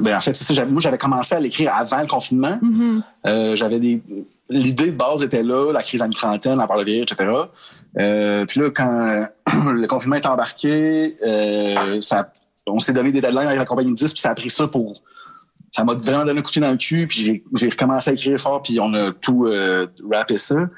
[0.00, 0.64] Ben, en fait, c'est ça.
[0.66, 2.58] Moi, j'avais commencé à l'écrire avant le confinement.
[2.60, 3.02] Mhm.
[3.26, 4.02] Euh, j'avais des.
[4.50, 7.30] L'idée de base était là, la crise à mi-trentaine, la part de vieillir, etc.
[7.98, 9.26] Euh, puis là, quand
[9.72, 12.30] le confinement est embarqué, euh, ça,
[12.66, 14.68] on s'est donné des deadlines avec la compagnie de 10, puis ça a pris ça
[14.68, 15.02] pour.
[15.70, 18.12] Ça m'a vraiment donné un coup de pied dans le cul, puis j'ai, recommencé à
[18.12, 19.48] écrire fort, puis on a tout
[20.10, 20.68] rappé ça.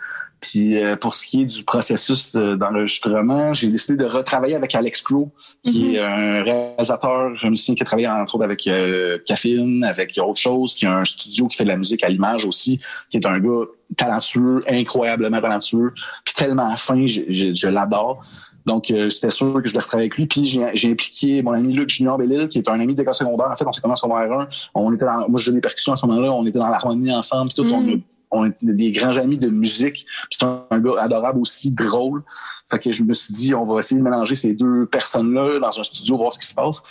[0.46, 4.74] Puis euh, pour ce qui est du processus euh, d'enregistrement, j'ai décidé de retravailler avec
[4.74, 5.30] Alex Crow,
[5.62, 5.94] qui Mhm.
[5.94, 10.40] est un réalisateur, un musicien qui a travaillé entre autres avec euh, Caffeine, avec autre
[10.40, 12.78] chose, qui a un studio qui fait de la musique à l'image aussi,
[13.09, 13.64] qui est un gars
[13.96, 15.92] talentueux, incroyablement talentueux,
[16.24, 18.20] puis tellement fin, je, je, je l'adore.
[18.66, 20.26] Donc, euh, c'était sûr que je devais travailler avec lui.
[20.26, 23.48] Puis, j'ai j'ai impliqué mon ami Luc Junior Bellil, qui est un ami d'école secondaire.
[23.50, 24.48] En fait, on s'est commencé en secondaire 1.
[24.74, 26.33] On était dans, moi, je faisais des percussions à ce moment-là.
[26.33, 27.50] On était dans l'harmonie ensemble.
[27.54, 28.00] Puis tout, Mm.
[28.35, 30.07] On, était des grands amis de musique.
[30.31, 32.23] C'est un, un gars adorable aussi, drôle.
[32.70, 35.79] Fait que je me suis dit, on va essayer de mélanger ces deux personnes-là dans
[35.79, 36.83] un studio, voir ce qui se passe.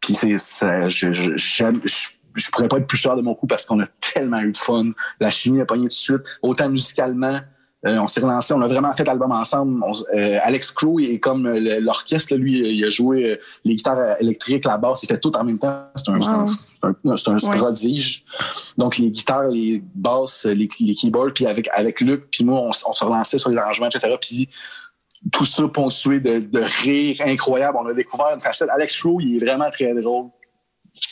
[0.00, 0.36] Puis c'est
[0.88, 1.12] je,
[2.34, 4.56] je pourrais pas être plus fier de mon coup parce qu'on a tellement eu de
[4.56, 4.92] fun.
[5.20, 7.40] La chimie a pogné tout de suite, autant musicalement.
[7.86, 9.82] Euh, on s'est relancé, on a vraiment fait l'album ensemble.
[9.86, 14.20] On euh, Alex Crow est comme euh, l'orchestre, lui, il a joué euh, les guitares
[14.20, 15.86] électriques, la basse, il fait tout en même temps.
[15.94, 16.44] C'est un, un-
[16.84, 17.56] un, Ouais.
[17.58, 18.22] prodige.
[18.76, 22.70] Donc les guitares, les basses, les, les keyboards, puis avec avec Luc, puis moi, on,
[22.88, 24.14] on se relançait sur les arrangements, etc.
[24.20, 24.48] Puis
[25.32, 27.78] tout ça ponctué de, de rire incroyable.
[27.80, 28.68] On a découvert une facette.
[28.70, 30.26] Alex Crow, il est vraiment très drôle.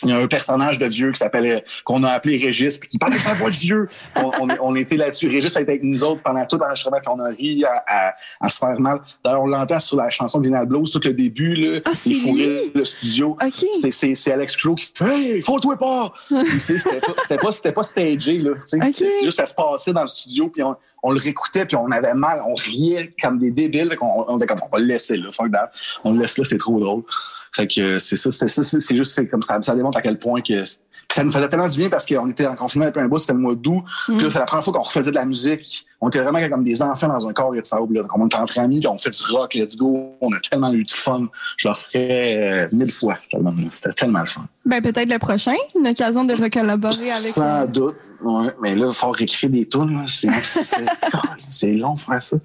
[0.03, 2.99] Il y a un personnage de vieux qui s'appelait, qu'on a appelé Régis, puis qui
[2.99, 3.89] parlait avec sa voix de vieux.
[4.17, 5.29] On, on, on était là-dessus.
[5.29, 8.15] Régis a été avec nous autres pendant tout l'enregistrement, puis on a ri à, à,
[8.41, 9.01] à se faire mal.
[9.25, 12.49] D'ailleurs, on l'entend sur la chanson d'Inal Blues, tout le début, là, Ah, il lui?
[12.75, 13.37] le studio.
[13.81, 16.13] C'est- C'est c'est Alex Crow qui fait Hey, faut-toi pas!
[16.47, 18.51] Puis c'est- C'était pas, c'était pas, c'était pas stagé, là.
[18.65, 20.77] C'est c'est juste, ça se passait dans le studio, puis on,
[21.09, 23.97] on le réécoutait, puis on avait mal, on riait comme des débiles.
[23.97, 25.71] Qu'on- on, était comme, on va le laisser, là, fuck that.
[26.05, 27.03] On le laisse là, c'est trop drôle.
[27.55, 29.99] Fait que euh, c'est ça, c'était ça, c'est c'est juste, c'est comme ça, ça démontre
[29.99, 30.65] à quel point que.
[31.11, 33.33] ça nous faisait tellement du bien parce qu'on était en confinement depuis un bout, c'était
[33.33, 33.83] le mois d'août.
[34.07, 35.87] Puis là, c'est la première fois qu'on refaisait de la musique.
[36.03, 37.95] On était vraiment comme des enfants dans un corps de sable.
[37.95, 38.03] Là.
[38.03, 40.13] Donc, on était entre amis, on fait du rock, let's go.
[40.21, 41.29] On a tellement eu de fun.
[41.57, 43.69] Je le referais euh, mille fois, cet album-là.
[43.71, 44.45] C'était tellement le fun.
[44.67, 47.33] Ben, peut-être le prochain, une occasion de recollaborer avec.
[47.33, 47.97] Sans euh, doute.
[48.23, 50.05] Ouais, mais là, il faut réécrire des tunes.
[51.51, 52.37] C'est long faire ça.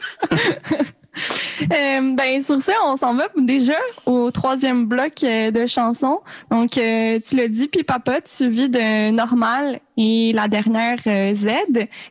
[1.61, 6.19] Euh, ben sur ça, on s'en va déjà au troisième bloc euh, de chansons.
[6.49, 11.47] Donc euh, tu l'as dit, puis Papa, suivi de Normal et la dernière euh, Z.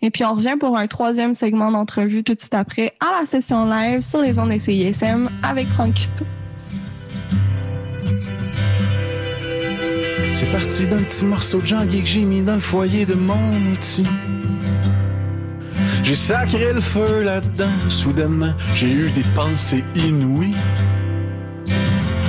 [0.02, 3.26] Et puis on revient pour un troisième segment d'entrevue tout de suite après à la
[3.26, 6.24] session live sur les ondes de CISM avec Franck Custo.
[10.33, 13.72] C'est parti d'un petit morceau de janvier que j'ai mis dans le foyer de mon
[13.72, 14.07] outil.
[16.03, 20.57] J'ai sacré le feu là-dedans, soudainement, j'ai eu des pensées inouïes.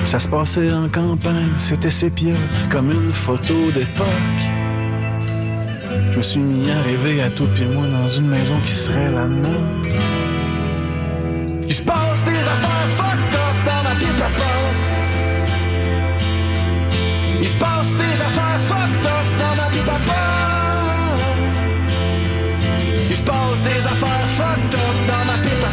[0.04, 2.36] Ça se passait en campagne, c'était sépia,
[2.70, 4.08] comme une photo d'époque.
[6.12, 9.12] Je me suis mis à rêver à tout puis moi dans une maison qui serait
[9.12, 9.90] la nôtre.
[11.68, 13.33] Il se passe des affaires fucked
[17.44, 19.92] Il se passe des affaires fucked up dans ma pipe
[23.10, 25.66] Il se passe des affaires fucked up dans ma pipe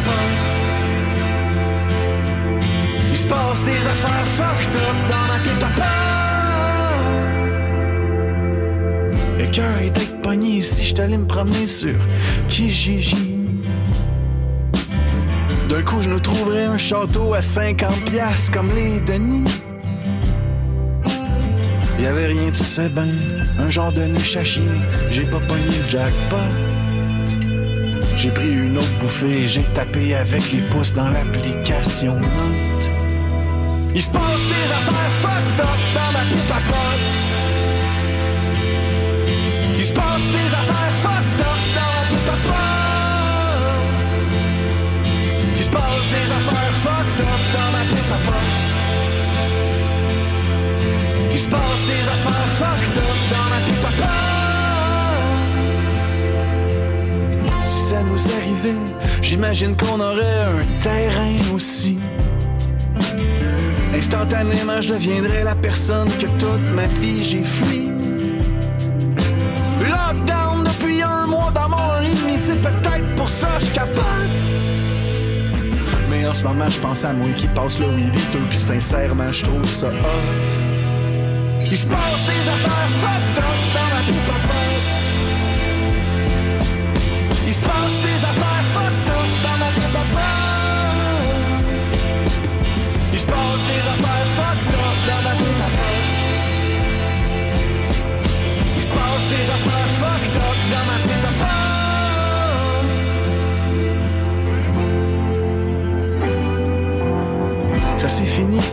[3.12, 5.64] Il se passe des affaires fucked up dans ma pipe
[9.38, 11.94] Le cœur était pogné si je t'allais me promener sur
[12.48, 13.36] Kijiji.
[15.68, 19.44] D'un coup, je nous trouverais un château à 50 piastres comme les Denis.
[22.00, 23.14] Y avait rien, tu sais ben,
[23.58, 24.62] un genre de niche à chier.
[25.10, 26.36] J'ai pas pogné le jackpot.
[28.16, 32.90] J'ai pris une autre bouffée, j'ai tapé avec les pouces dans l'application Note.
[33.94, 36.60] Il se passe des affaires fucked up dans ma pipe à.
[39.78, 42.56] Il se passe des affaires fucked up dans ma pipe à.
[45.54, 48.59] Il se passe des affaires fucked up dans ma pipe à pote.
[51.40, 53.92] Se passe des affaires fucked up dans pipe à
[57.46, 57.66] pote.
[57.66, 58.76] Si ça nous arrivait,
[59.22, 61.98] j'imagine qu'on aurait un terrain aussi.
[63.94, 67.88] Instantanément, je deviendrais la personne que toute ma vie j'ai fui.
[69.80, 74.04] Lockdown depuis un mois dans mon lit, c'est peut-être pour ça que je capote.
[76.10, 77.86] Mais en ce moment, je pense à moi qui passe le
[78.30, 80.79] tout, puis sincèrement, je trouve ça hot.
[81.72, 83.44] Il se passe des affaires fucked up
[83.74, 84.86] dans à pote.
[87.46, 88.39] Il se passe des affaires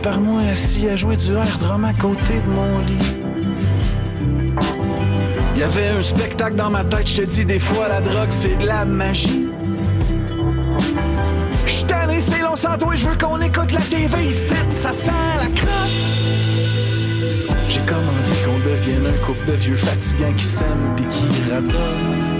[0.02, 2.98] par moi assis à jouer du air drum à côté de mon lit.
[5.56, 8.56] Y avait un spectacle dans ma tête, je te dis des fois la drogue c'est
[8.56, 9.48] de la magie.
[11.66, 15.10] J'suis tanné, c'est long sans toi, je veux qu'on écoute la TV ici, ça sent
[15.36, 15.90] la crotte.
[17.68, 22.37] J'ai comme envie qu'on devienne un couple de vieux fatigants qui s'aiment pis qui radotent.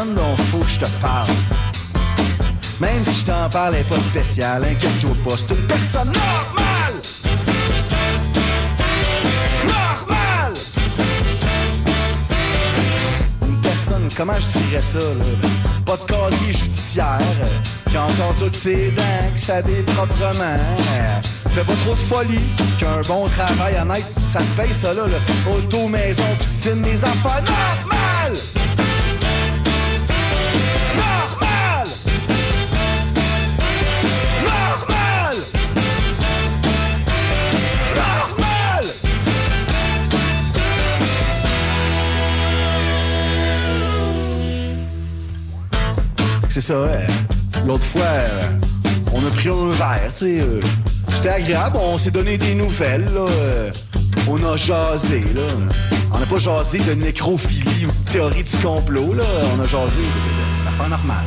[0.00, 1.28] Personne dont faut que je te parle.
[2.80, 6.94] Même si je t'en parle, elle est pas spéciale, inquiète-toi pas, c'est une personne normale!
[9.66, 10.54] Normale!
[13.46, 15.24] Une personne, comment je dirais ça, là?
[15.84, 17.18] Pas de casier judiciaire,
[17.90, 19.02] qui a encore toutes ses dents,
[19.36, 20.56] qui s'habille proprement,
[21.50, 22.40] fait pas trop de folie,
[22.78, 25.02] qui a un bon travail honnête, ça se paye ça, là.
[25.50, 27.99] Auto, maison, piscine, les affaires!
[46.70, 47.06] Euh,
[47.66, 48.42] l'autre fois, euh,
[49.12, 50.40] on a pris un verre, tu sais.
[50.40, 50.60] euh,
[51.08, 53.70] C'était agréable, on s'est donné des nouvelles, euh,
[54.28, 55.42] on a jasé, là.
[56.12, 59.24] On n'a pas jasé de nécrophilie ou de théorie du complot, là.
[59.56, 60.00] On a jasé
[60.64, 61.24] d'affaires normales.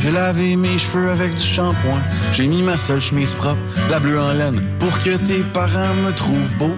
[0.00, 2.00] J'ai lavé mes cheveux avec du shampoing.
[2.32, 6.12] J'ai mis ma seule chemise propre, la bleue en laine, pour que tes parents me
[6.12, 6.74] trouvent beau.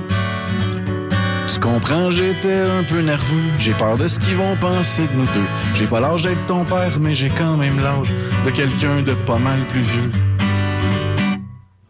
[1.53, 3.51] Tu comprends, j'étais un peu nerveux.
[3.59, 5.49] J'ai peur de ce qu'ils vont penser de nous deux.
[5.75, 8.13] J'ai pas l'âge d'être ton père, mais j'ai quand même l'âge
[8.45, 10.11] de quelqu'un de pas mal plus vieux.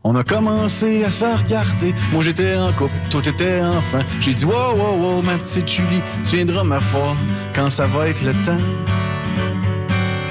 [0.03, 1.95] On a commencé à se regarder.
[2.13, 4.01] Moi j'étais en couple, toi t'étais enfant.
[4.21, 7.17] J'ai dit wow wow wow, ma petite Julie, tu viendras me revoir
[7.55, 8.61] quand ça va être le temps.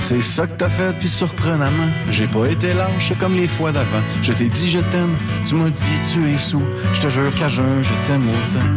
[0.05, 4.03] C'est ça que t'as fait, puis surprenamment, j'ai pas été lâche comme les fois d'avant.
[4.21, 6.61] Je t'ai dit je t'aime, tu m'as dit tu es sous.
[6.93, 8.67] Je te jure qu'à jeun, je t'aime autant.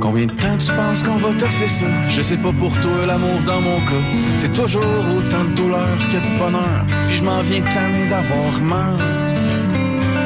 [0.00, 1.86] Combien de temps tu penses qu'on va te faire ça?
[2.08, 4.04] Je sais pas pour toi, l'amour dans mon cas.
[4.34, 4.82] C'est toujours
[5.16, 6.84] autant de douleur que de bonheur.
[7.06, 9.33] Puis je m'en viens tanner d'avoir mal.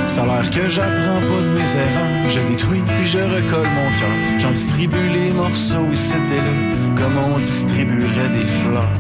[0.09, 2.28] Ça a l'air que j'apprends pas de mes erreurs.
[2.28, 4.38] Je détruis puis je recolle mon cœur.
[4.38, 8.97] J'en distribue les morceaux ici et là, comme on distribuerait des fleurs.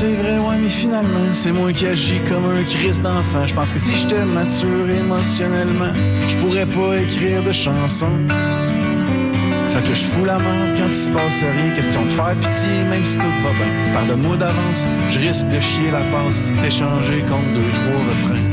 [0.00, 3.46] C'est vrai, ouais, mais finalement, c'est moi qui agis comme un Christ d'enfant.
[3.46, 5.92] Je pense que si j'étais mature émotionnellement,
[6.26, 8.18] je pourrais pas écrire de chansons.
[9.68, 11.74] Fait que je fous la merde quand il se passe rien.
[11.74, 13.92] Question de faire pitié, même si tout va bien.
[13.92, 18.49] Pardonne-moi d'avance, je risque de chier la passe, t'échanger contre deux, trois refrains.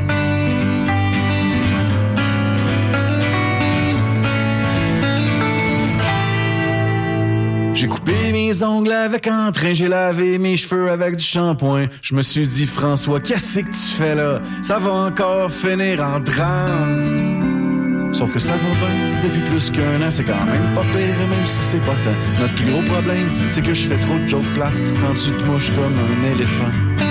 [8.58, 11.86] Mes ongles avec entrain, j'ai lavé mes cheveux avec du shampoing.
[12.02, 14.40] Je me suis dit, François, qu'est-ce que tu fais là?
[14.62, 18.10] Ça va encore finir en drame.
[18.14, 21.46] Sauf que ça va bien depuis plus qu'un an, c'est quand même pas pire, même
[21.46, 22.16] si c'est pas tant.
[22.40, 25.44] Notre plus gros problème, c'est que je fais trop de jokes plates quand tu te
[25.44, 27.07] mouches comme un éléphant.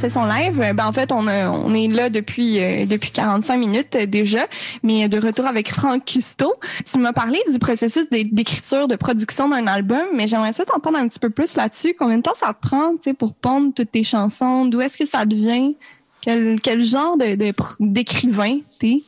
[0.00, 4.06] Session live, euh, ben en fait on, est là depuis euh, depuis 45 minutes euh,
[4.06, 4.46] déjà,
[4.82, 6.54] mais de retour avec Franck Custo.
[6.90, 10.98] Tu m'as parlé du processus d'é- d'écriture, de production d'un album, mais j'aimerais ça t'entendre
[10.98, 11.94] un petit peu plus là-dessus.
[11.98, 14.64] Combien de temps ça te prend, pour pondre toutes tes chansons?
[14.64, 15.76] D'où est-ce que ça devient?
[16.22, 19.02] Quel, genre de de d'écrivain t'es?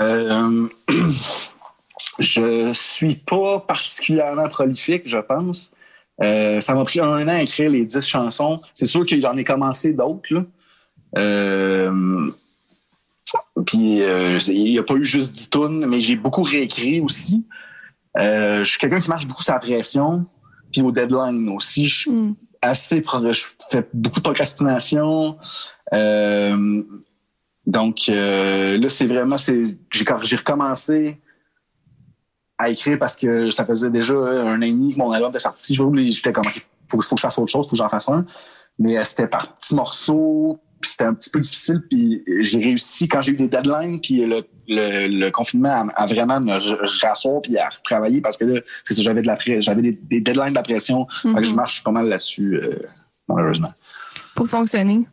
[0.00, 0.68] Euh,
[2.18, 5.73] je suis pas particulièrement prolifique, je pense.
[6.22, 8.60] Euh, ça m'a pris un an à écrire les 10 chansons.
[8.74, 10.46] C'est sûr que j'en ai commencé d'autres.
[11.16, 12.30] Euh,
[13.66, 17.44] puis euh, il n'y a pas eu juste 10 tunes, mais j'ai beaucoup réécrit aussi.
[18.16, 20.24] Je suis quelqu'un qui marche beaucoup la pression,
[20.72, 21.86] puis au deadline aussi.
[21.88, 22.34] Je suis Hmm.
[22.62, 23.02] assez
[23.32, 25.36] je fais beaucoup de procrastination.
[27.66, 31.20] Donc là, c'est vraiment c'est j'ai recommencé
[32.58, 35.40] à écrire parce que ça faisait déjà un an et demi que mon album était
[35.40, 35.74] sorti.
[35.74, 38.24] J'étais comme il faut, faut que je fasse autre chose, faut que j'en fasse un.
[38.78, 41.82] Mais euh, c'était par petits morceaux, puis c'était un petit peu difficile.
[41.88, 46.40] Puis j'ai réussi quand j'ai eu des deadlines, puis le, le, le confinement a, vraiment
[46.40, 46.52] me
[47.02, 50.20] rasseoir puis à retravailler parce que là, c'est ça, j'avais de la j'avais des, des
[50.20, 51.06] deadlines de la pression.
[51.22, 52.78] Fait que je marche pas mal là-dessus, euh,
[53.28, 53.72] malheureusement.
[54.34, 55.06] pour fonctionner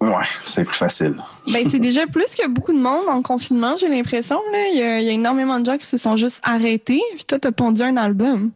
[0.00, 1.14] Ouais, c'est plus facile.
[1.50, 4.38] Ben, c'est déjà plus que beaucoup de monde en confinement, j'ai l'impression.
[4.52, 7.00] Il y, a, il y a énormément de gens qui se sont juste arrêtés.
[7.14, 8.50] Puis toi, t'as pondu un album.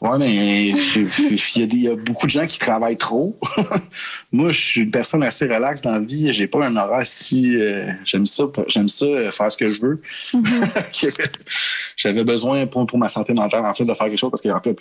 [0.00, 3.36] Ouais, mais il y, a y beaucoup de gens qui travaillent trop.
[4.32, 6.32] Moi, je suis une personne assez relaxe dans la vie.
[6.32, 8.44] J'ai pas un horaire si euh, j'aime ça.
[8.68, 10.00] J'aime ça euh, faire ce que je veux.
[11.96, 14.48] J'avais besoin pour, pour ma santé mentale en fait de faire quelque chose parce que
[14.48, 14.76] en fait,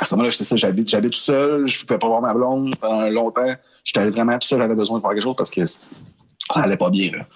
[0.00, 2.74] à ce moment-là, ça, j'habite, j'habite tout seul, je ne pouvais pas voir ma blonde
[2.80, 3.54] pendant longtemps.
[3.84, 5.76] J'étais vraiment tout seul, j'avais besoin de faire quelque chose parce que ça
[6.54, 7.10] allait pas bien.
[7.12, 7.26] Là.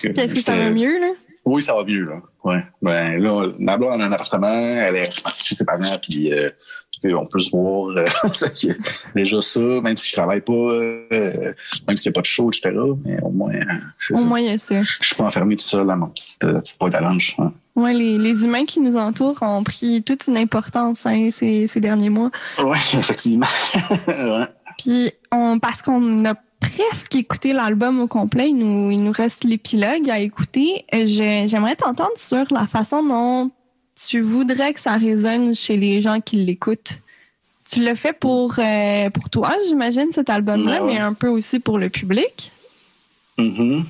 [0.00, 1.10] Que, Est-ce que ça va mieux, là?
[1.44, 2.22] Oui, ça va mieux, là.
[2.44, 2.64] Ouais.
[2.80, 6.50] Ben, là, ma blonde a un appartement, elle est partie chez ses parents, puis euh,
[7.04, 7.90] on peut se voir.
[7.96, 8.04] Euh,
[9.14, 11.54] déjà ça, même si je travaille pas, euh,
[11.86, 12.74] même s'il n'y a pas de show, etc.
[13.04, 13.54] Mais au moins,
[14.10, 14.22] Au ça.
[14.22, 14.82] moins, il y a ça.
[15.00, 17.36] Je suis pas enfermé tout seul à ma petite, petite boîte à lunch.
[17.38, 17.52] Hein.
[17.76, 21.80] Oui, les, les, humains qui nous entourent ont pris toute une importance hein, ces, ces
[21.80, 22.30] derniers mois.
[22.58, 23.46] Oui, effectivement.
[24.08, 24.46] ouais.
[24.78, 29.44] Puis, on, parce qu'on a presque écouté l'album au complet, il nous, il nous reste
[29.44, 30.84] l'épilogue à écouter.
[30.92, 33.50] J'aimerais t'entendre sur la façon dont
[34.06, 36.98] tu voudrais que ça résonne chez les gens qui l'écoutent?
[37.70, 41.78] Tu le fais pour, euh, pour toi, j'imagine, cet album-là, mais un peu aussi pour
[41.78, 42.52] le public?
[43.36, 43.82] Mm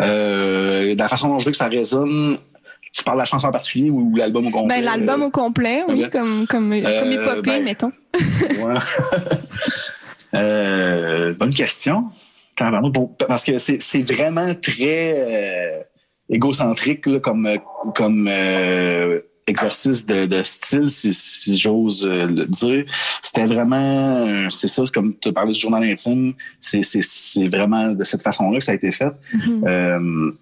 [0.00, 2.38] euh, la façon dont je veux que ça résonne,
[2.92, 4.76] tu parles de la chanson en particulier ou l'album au complet?
[4.76, 7.92] Ben, l'album au complet, oui, comme, comme, euh, comme épopée, ben, mettons.
[10.34, 12.04] euh, bonne question.
[13.26, 15.87] Parce que c'est vraiment très
[16.30, 17.48] égocentrique là, comme,
[17.94, 22.84] comme euh, exercice de, de, style, si, si j'ose euh, le dire.
[23.22, 28.58] C'était vraiment, c'est ça, comme tu parlais du journal intime, c'est vraiment de cette façon-là
[28.58, 29.12] que ça a été fait.
[29.34, 29.68] Mm-hmm.
[29.68, 30.32] euh,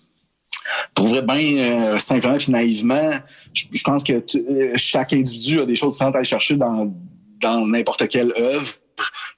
[0.94, 3.12] pour vrai, bien euh, simplement et naïvement,
[3.52, 6.92] je, je pense que euh, chaque individu a des choses différentes à aller chercher dans,
[7.40, 8.72] dans n'importe quelle œuvre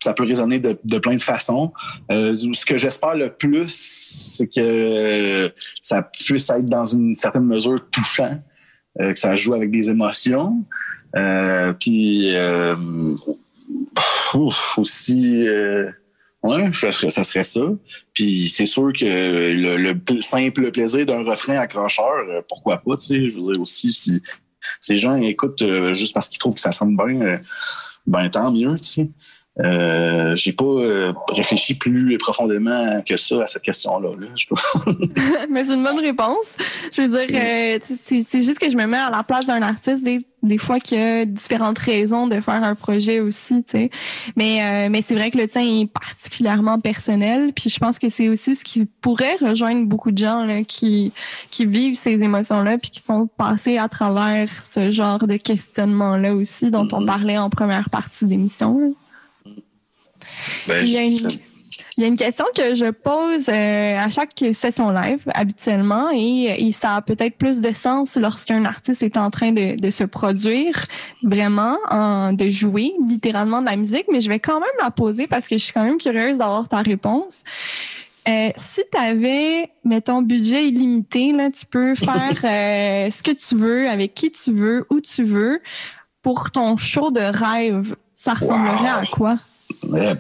[0.00, 1.72] ça peut résonner de, de plein de façons.
[2.12, 3.66] Euh, ce que j'espère le plus,
[4.08, 5.52] c'est que
[5.82, 8.42] ça puisse être dans une certaine mesure touchant,
[9.00, 10.64] euh, que ça joue avec des émotions.
[11.16, 12.76] Euh, puis euh,
[14.76, 15.90] aussi, euh,
[16.42, 17.62] ouais, ça serait, ça serait ça.
[18.14, 23.26] Puis c'est sûr que le, le simple plaisir d'un refrain accrocheur, pourquoi pas, tu sais,
[23.28, 24.22] je veux dire aussi si
[24.80, 27.38] ces gens écoutent juste parce qu'ils trouvent que ça sonne bien,
[28.06, 29.10] ben tant mieux, tu sais.
[29.60, 34.10] Euh, j'ai pas euh, réfléchi plus profondément que ça à cette question-là.
[35.50, 36.56] Mais c'est une bonne réponse.
[36.92, 40.04] Je veux dire, euh, c'est juste que je me mets à la place d'un artiste
[40.04, 43.90] des, des fois qu'il y a différentes raisons de faire un projet aussi, tu sais.
[44.36, 47.52] Mais euh, mais c'est vrai que le tien est particulièrement personnel.
[47.52, 51.12] Puis je pense que c'est aussi ce qui pourrait rejoindre beaucoup de gens là, qui
[51.50, 56.70] qui vivent ces émotions-là puis qui sont passés à travers ce genre de questionnement-là aussi
[56.70, 57.06] dont on mm-hmm.
[57.06, 58.94] parlait en première partie d'émission.
[60.66, 61.28] Ben, il, y a une,
[61.96, 66.54] il y a une question que je pose euh, à chaque session live habituellement et,
[66.58, 70.04] et ça a peut-être plus de sens lorsqu'un artiste est en train de, de se
[70.04, 70.80] produire
[71.22, 75.26] vraiment, en, de jouer littéralement de la musique, mais je vais quand même la poser
[75.26, 77.42] parce que je suis quand même curieuse d'avoir ta réponse.
[78.28, 83.56] Euh, si tu avais, mettons, budget illimité, là, tu peux faire euh, ce que tu
[83.56, 85.60] veux, avec qui tu veux, où tu veux.
[86.22, 89.36] Pour ton show de rêve, ça ressemblerait à quoi?
[89.84, 90.12] Eh,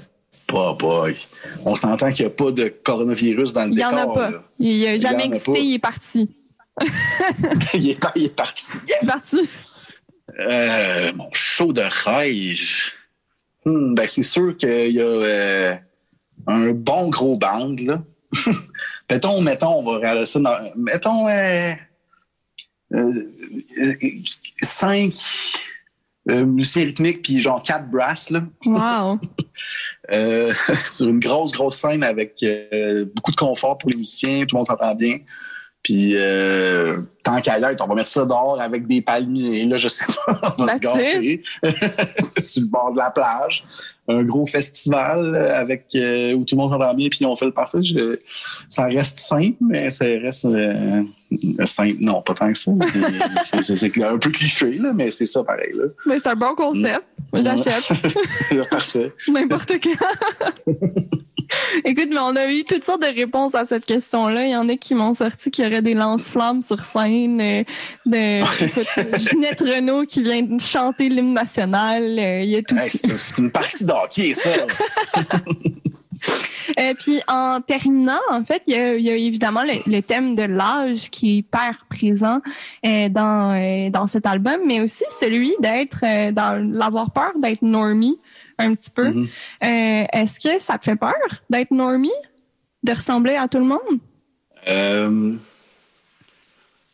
[0.48, 1.16] boy.
[1.64, 3.90] On s'entend qu'il n'y a pas de coronavirus dans le décor.
[3.90, 4.44] Il n'y en a pas.
[4.58, 6.30] Il n'a jamais existé, il est parti.
[7.74, 8.72] il, est, il, est, parti.
[8.86, 9.48] Il est parti.
[10.38, 12.92] Euh, mon show de rêve.
[13.64, 15.74] Hmm, ben c'est sûr qu'il y a euh,
[16.46, 17.74] un bon gros band.
[17.80, 18.02] Là.
[19.10, 20.38] mettons, mettons, on va regarder ça.
[20.38, 21.72] Dans, mettons euh,
[22.94, 23.12] euh,
[24.62, 25.14] cinq
[26.30, 28.42] euh, musicien rythmique, puis genre quatre brasses, là.
[28.66, 29.18] Wow!
[30.10, 34.56] euh, sur une grosse, grosse scène avec euh, beaucoup de confort pour les musiciens, tout
[34.56, 35.18] le monde s'entend bien.
[35.82, 39.64] Puis, euh, tant qu'à on va mettre ça dehors avec des palmiers.
[39.66, 41.42] Là, je sais pas, on va se gâter
[42.38, 43.64] sur le bord de la plage.
[44.10, 47.52] Un gros festival avec euh, où tout le monde s'entend bien, puis on fait le
[47.52, 47.94] partage.
[48.66, 51.02] Ça reste simple, mais ça reste euh,
[51.66, 51.98] simple.
[52.00, 52.72] Non, pas tant que ça.
[53.60, 55.72] c'est un peu cliché, là, mais c'est ça pareil.
[55.74, 55.84] Là.
[56.06, 57.04] Mais c'est un bon concept.
[57.34, 57.84] J'achète.
[58.70, 59.12] Parfait.
[59.28, 60.62] N'importe quand.
[61.84, 64.46] Écoute, mais on a eu toutes sortes de réponses à cette question-là.
[64.46, 67.17] Il y en a qui m'ont sorti qu'il y aurait des lance-flammes sur scène.
[67.26, 67.64] Euh,
[68.06, 72.02] de, Ginette Renault qui vient de chanter l'hymne national.
[72.02, 74.50] Euh, il y a tout C'est une partie d'hockey, ça.
[76.76, 80.00] Et euh, puis en terminant, en fait, il y a, il y a évidemment le,
[80.00, 82.40] thème de l'âge qui est hyper présent
[82.84, 88.18] euh, dans euh, dans cet album, mais aussi celui d'être dans l'avoir peur d'être normie
[88.58, 89.10] un petit peu.
[89.10, 89.28] Mm-hmm.
[89.64, 91.14] Euh, Est-ce que ça te fait peur
[91.48, 92.10] d'être normie,
[92.82, 93.78] de ressembler à tout le monde?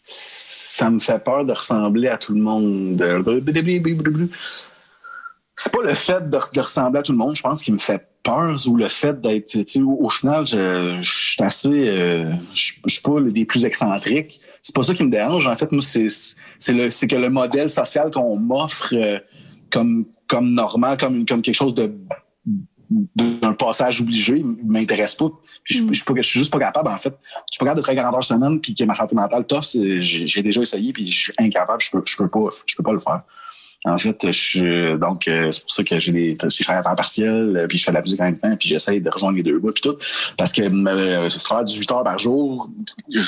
[0.07, 3.03] Ça me fait peur de ressembler à tout le monde.
[5.57, 8.07] C'est pas le fait de, ressembler à tout le monde, je pense, qui me fait
[8.23, 9.57] peur ou le fait d'être.
[9.79, 11.89] Au, au final, je, suis assez.
[11.89, 14.41] Euh, je, suis pas des plus excentriques.
[14.61, 15.47] C'est pas ça qui me dérange.
[15.47, 16.09] En fait, moi, c'est
[16.69, 18.95] que le modèle social qu'on m'offre.
[18.95, 19.19] Euh,
[19.71, 21.93] comme, comme normal, comme quelque chose de
[23.17, 25.31] d'un passage obligé m'intéresse pas.
[25.65, 27.17] Je, je, je, suis juste pas capable, en fait.
[27.23, 29.65] Je suis pas capable de travailler 40 heures semaine puis que ma santé mentale tough,
[29.75, 32.93] j'ai déjà essayé puis je suis incapable, je peux, je peux pas, je peux pas
[32.93, 33.23] le faire.
[33.87, 36.95] En fait, je, donc euh, c'est pour ça que j'ai des, je travaille à temps
[36.95, 39.37] partiel, euh, puis je fais de la musique en même temps, puis j'essaye de rejoindre
[39.37, 39.97] les deux bouts puis tout,
[40.39, 42.71] parce que euh, ce travail 18 heures par jour,
[43.11, 43.21] je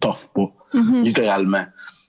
[0.00, 1.02] toffe pas, Mhm.
[1.02, 1.64] littéralement.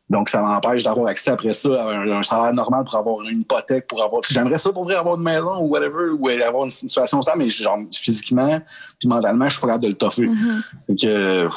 [0.10, 3.42] Donc, ça m'empêche d'avoir accès après ça à un, un salaire normal pour avoir une
[3.42, 4.22] hypothèque, pour avoir.
[4.28, 7.50] J'aimerais ça pour vrai avoir une maison ou whatever, ou avoir une situation ça, mais
[7.50, 8.60] genre physiquement
[9.00, 10.28] puis mentalement, je suis pas capable de le toffer.
[10.28, 10.64] Mhm.
[11.06, 11.50] Euh,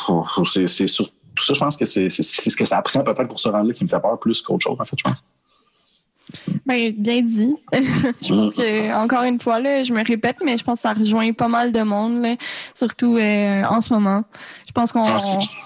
[0.45, 3.03] c'est c'est sur tout ça, je pense que c'est c'est c'est ce que ça prend
[3.03, 5.03] peut-être pour se rendre là qui me fait peur plus qu'autre chose, en fait, je
[5.03, 5.19] pense.
[6.66, 7.55] Ben, bien dit.
[7.72, 10.93] je pense que, encore une fois, là, je me répète, mais je pense que ça
[10.93, 12.37] rejoint pas mal de monde, là,
[12.74, 14.24] surtout euh, en ce moment.
[14.66, 15.07] Je pense qu'on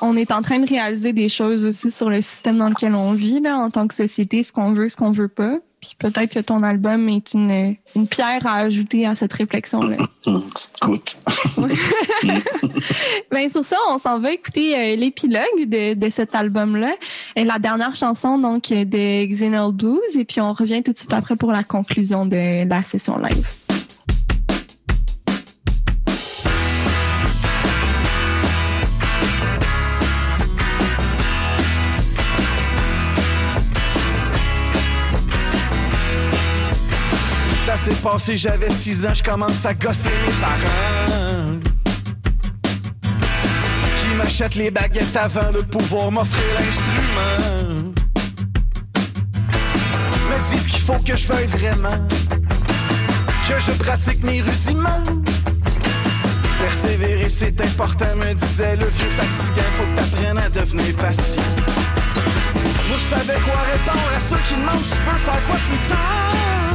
[0.02, 3.12] on est en train de réaliser des choses aussi sur le système dans lequel on
[3.12, 5.58] vit, là, en tant que société, ce qu'on veut, ce qu'on veut pas.
[5.88, 9.96] Puis peut-être que ton album est une, une pierre à ajouter à cette réflexion-là.
[10.24, 11.18] Petite
[13.30, 16.94] ben, sur ça, on s'en va écouter euh, l'épilogue de, de cet album-là.
[17.34, 20.16] Et la dernière chanson, donc, de Xenol Blues.
[20.16, 23.65] Et puis, on revient tout de suite après pour la conclusion de la session live.
[37.86, 41.60] S'est passé, j'avais 6 ans, je commence à gosser mes parents.
[43.96, 47.78] Qui m'achètent les baguettes avant de pouvoir m'offrir l'instrument.
[50.28, 51.98] Me disent qu'il faut que je veuille vraiment.
[53.48, 55.04] Que je pratique mes rudiments.
[56.58, 59.70] Persévérer, c'est important, me disait le vieux fatigant.
[59.74, 61.42] Faut que t'apprennes à devenir patient.
[62.88, 66.65] Moi, je savais quoi répondre à ceux qui demandent Tu veux faire quoi plus tard?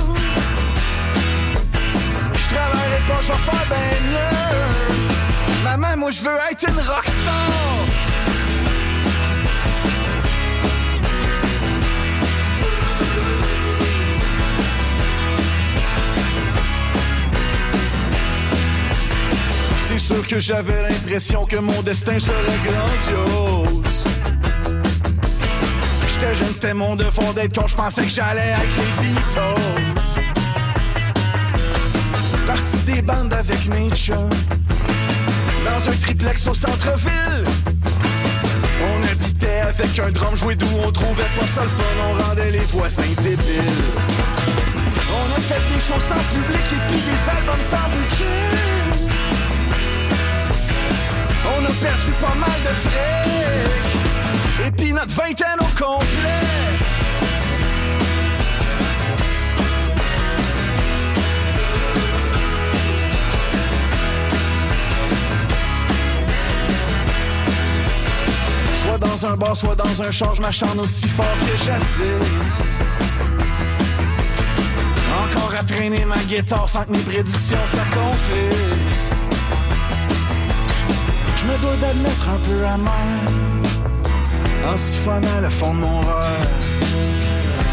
[3.08, 5.64] Pas, je vais faire ben mieux.
[5.64, 7.52] Maman, moi, je veux être une rockstar.
[19.78, 24.06] C'est sûr que j'avais l'impression que mon destin serait grandiose.
[26.08, 30.31] J'étais jeune, c'était mon devoir d'être quand je pensais que j'allais avec les Beatles.
[32.86, 34.30] Des bandes avec mes chums.
[35.64, 37.46] Dans un triplex au centre-ville.
[38.84, 42.52] On habitait avec un drum joué d'où on trouvait pas ça le fun, on rendait
[42.52, 43.84] les voisins débiles.
[44.98, 48.50] On a fait des shows sans public et puis des albums sans budget.
[51.46, 54.66] On a perdu pas mal de fric.
[54.66, 56.62] Et puis notre vingtaine au complet.
[68.92, 72.82] Soit dans un bar, soit dans un char, je m'acharne aussi fort que jadis.
[75.18, 79.22] Encore à traîner ma guitare sans que mes prédictions s'accomplissent.
[81.38, 82.92] Je me dois d'admettre un peu amer
[84.70, 86.50] en siphonnant le fond de mon verre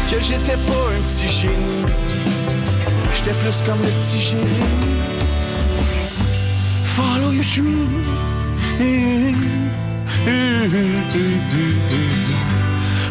[0.09, 1.85] que j'étais pas un petit génie,
[3.13, 4.45] j'étais plus comme le petit génie.
[6.85, 7.99] Follow your dream.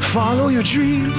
[0.00, 1.14] Follow your dreams.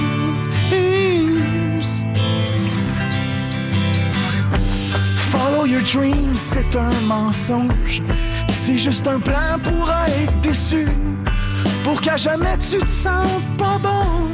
[5.16, 8.02] Follow your dreams, c'est un mensonge.
[8.48, 10.86] C'est juste un plan pour être déçu.
[11.82, 14.28] Pour qu'à jamais tu te sentes pas bon.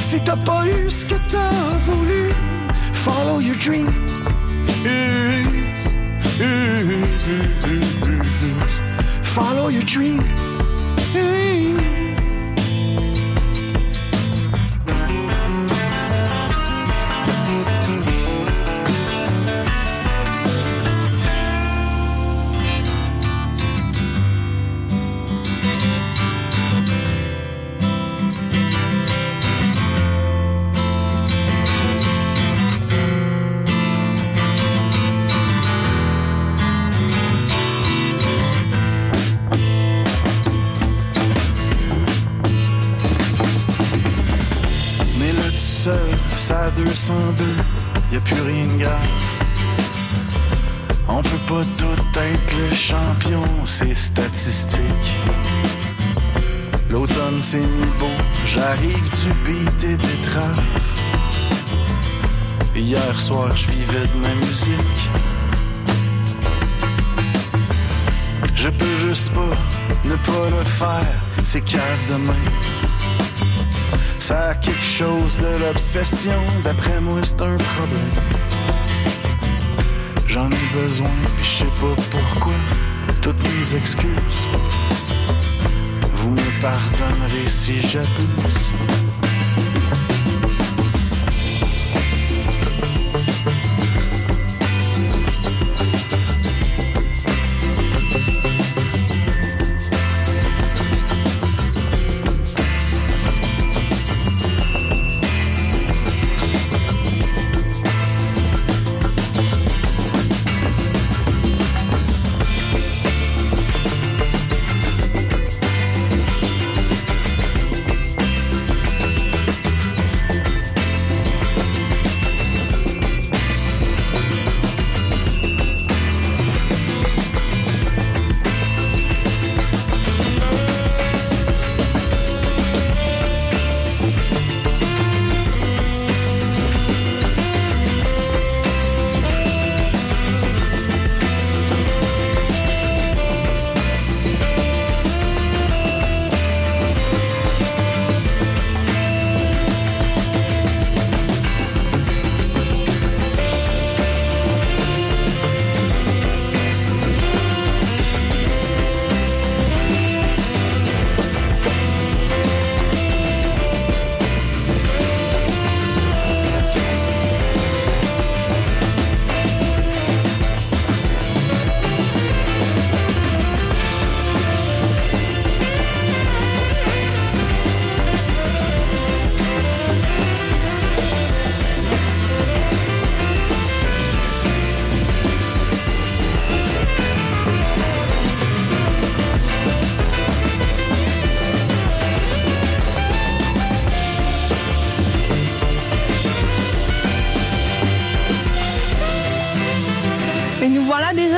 [0.00, 2.28] Si t'as pas eu ce que t'as voulu.
[2.92, 4.28] Follow your dreams.
[9.22, 10.22] Follow your dreams.
[47.12, 47.44] Ça a 202,
[48.12, 49.08] y a plus rien de grave.
[51.08, 55.18] On peut pas tout être le champion, c'est statistique.
[56.90, 58.06] L'automne c'est mis beau,
[58.46, 60.60] j'arrive du beat et betterave.
[62.74, 65.10] Hier soir, je vivais de ma musique.
[68.54, 69.56] Je peux juste pas
[70.04, 72.34] ne pas le faire, c'est cave demain.
[74.22, 78.14] Ça a quelque chose de l'obsession, d'après moi c'est un problème.
[80.28, 82.54] J'en ai besoin, puis je sais pas pourquoi.
[83.20, 84.46] Toutes mes excuses,
[86.14, 89.01] vous me pardonnerez si j'abuse.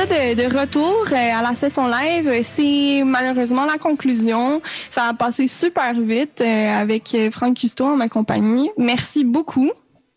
[0.05, 2.41] De, de retour euh, à la session live.
[2.43, 4.61] C'est malheureusement la conclusion.
[4.89, 8.69] Ça a passé super vite euh, avec euh, Franck Custo en ma compagnie.
[8.77, 9.71] Merci beaucoup.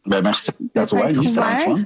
[0.07, 1.74] Ben, merci à toi, c'était le fun.
[1.74, 1.82] Euh,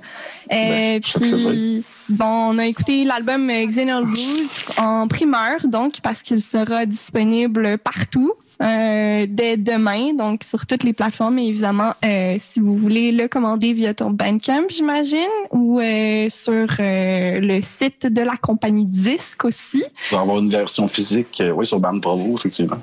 [0.48, 6.86] Ben, puis, bon, on a écouté l'album Xenol Blues en primeur, donc, parce qu'il sera
[6.86, 8.32] disponible partout.
[8.62, 11.38] Euh, dès demain, donc sur toutes les plateformes.
[11.38, 15.18] Et évidemment, euh, si vous voulez le commander via ton Bandcamp, j'imagine,
[15.50, 19.82] ou euh, sur le site de la compagnie Disque aussi.
[20.10, 22.00] Y avoir une version physique, oui, sur Band
[22.34, 22.78] effectivement.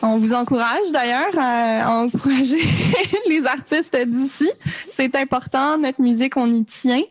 [0.00, 2.60] On vous encourage d'ailleurs à encourager
[3.28, 4.48] les artistes d'ici.
[4.92, 7.02] C'est important, notre musique, on y tient.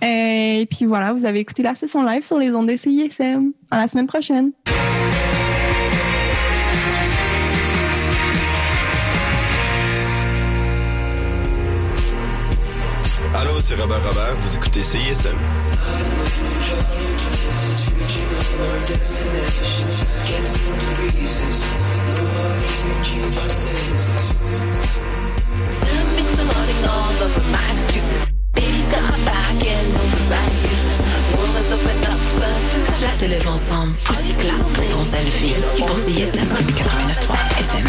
[0.00, 3.52] Et puis voilà, vous avez écouté la session live sur les ondes de CISM.
[3.70, 4.52] À la semaine prochaine.
[13.74, 15.36] C'est Robert Robert, vous écoutez CISM.
[32.98, 35.54] Clap te lève ensemble, poussy clap pour ton selfie.
[35.78, 37.88] Et pour CISM 89.3 FM.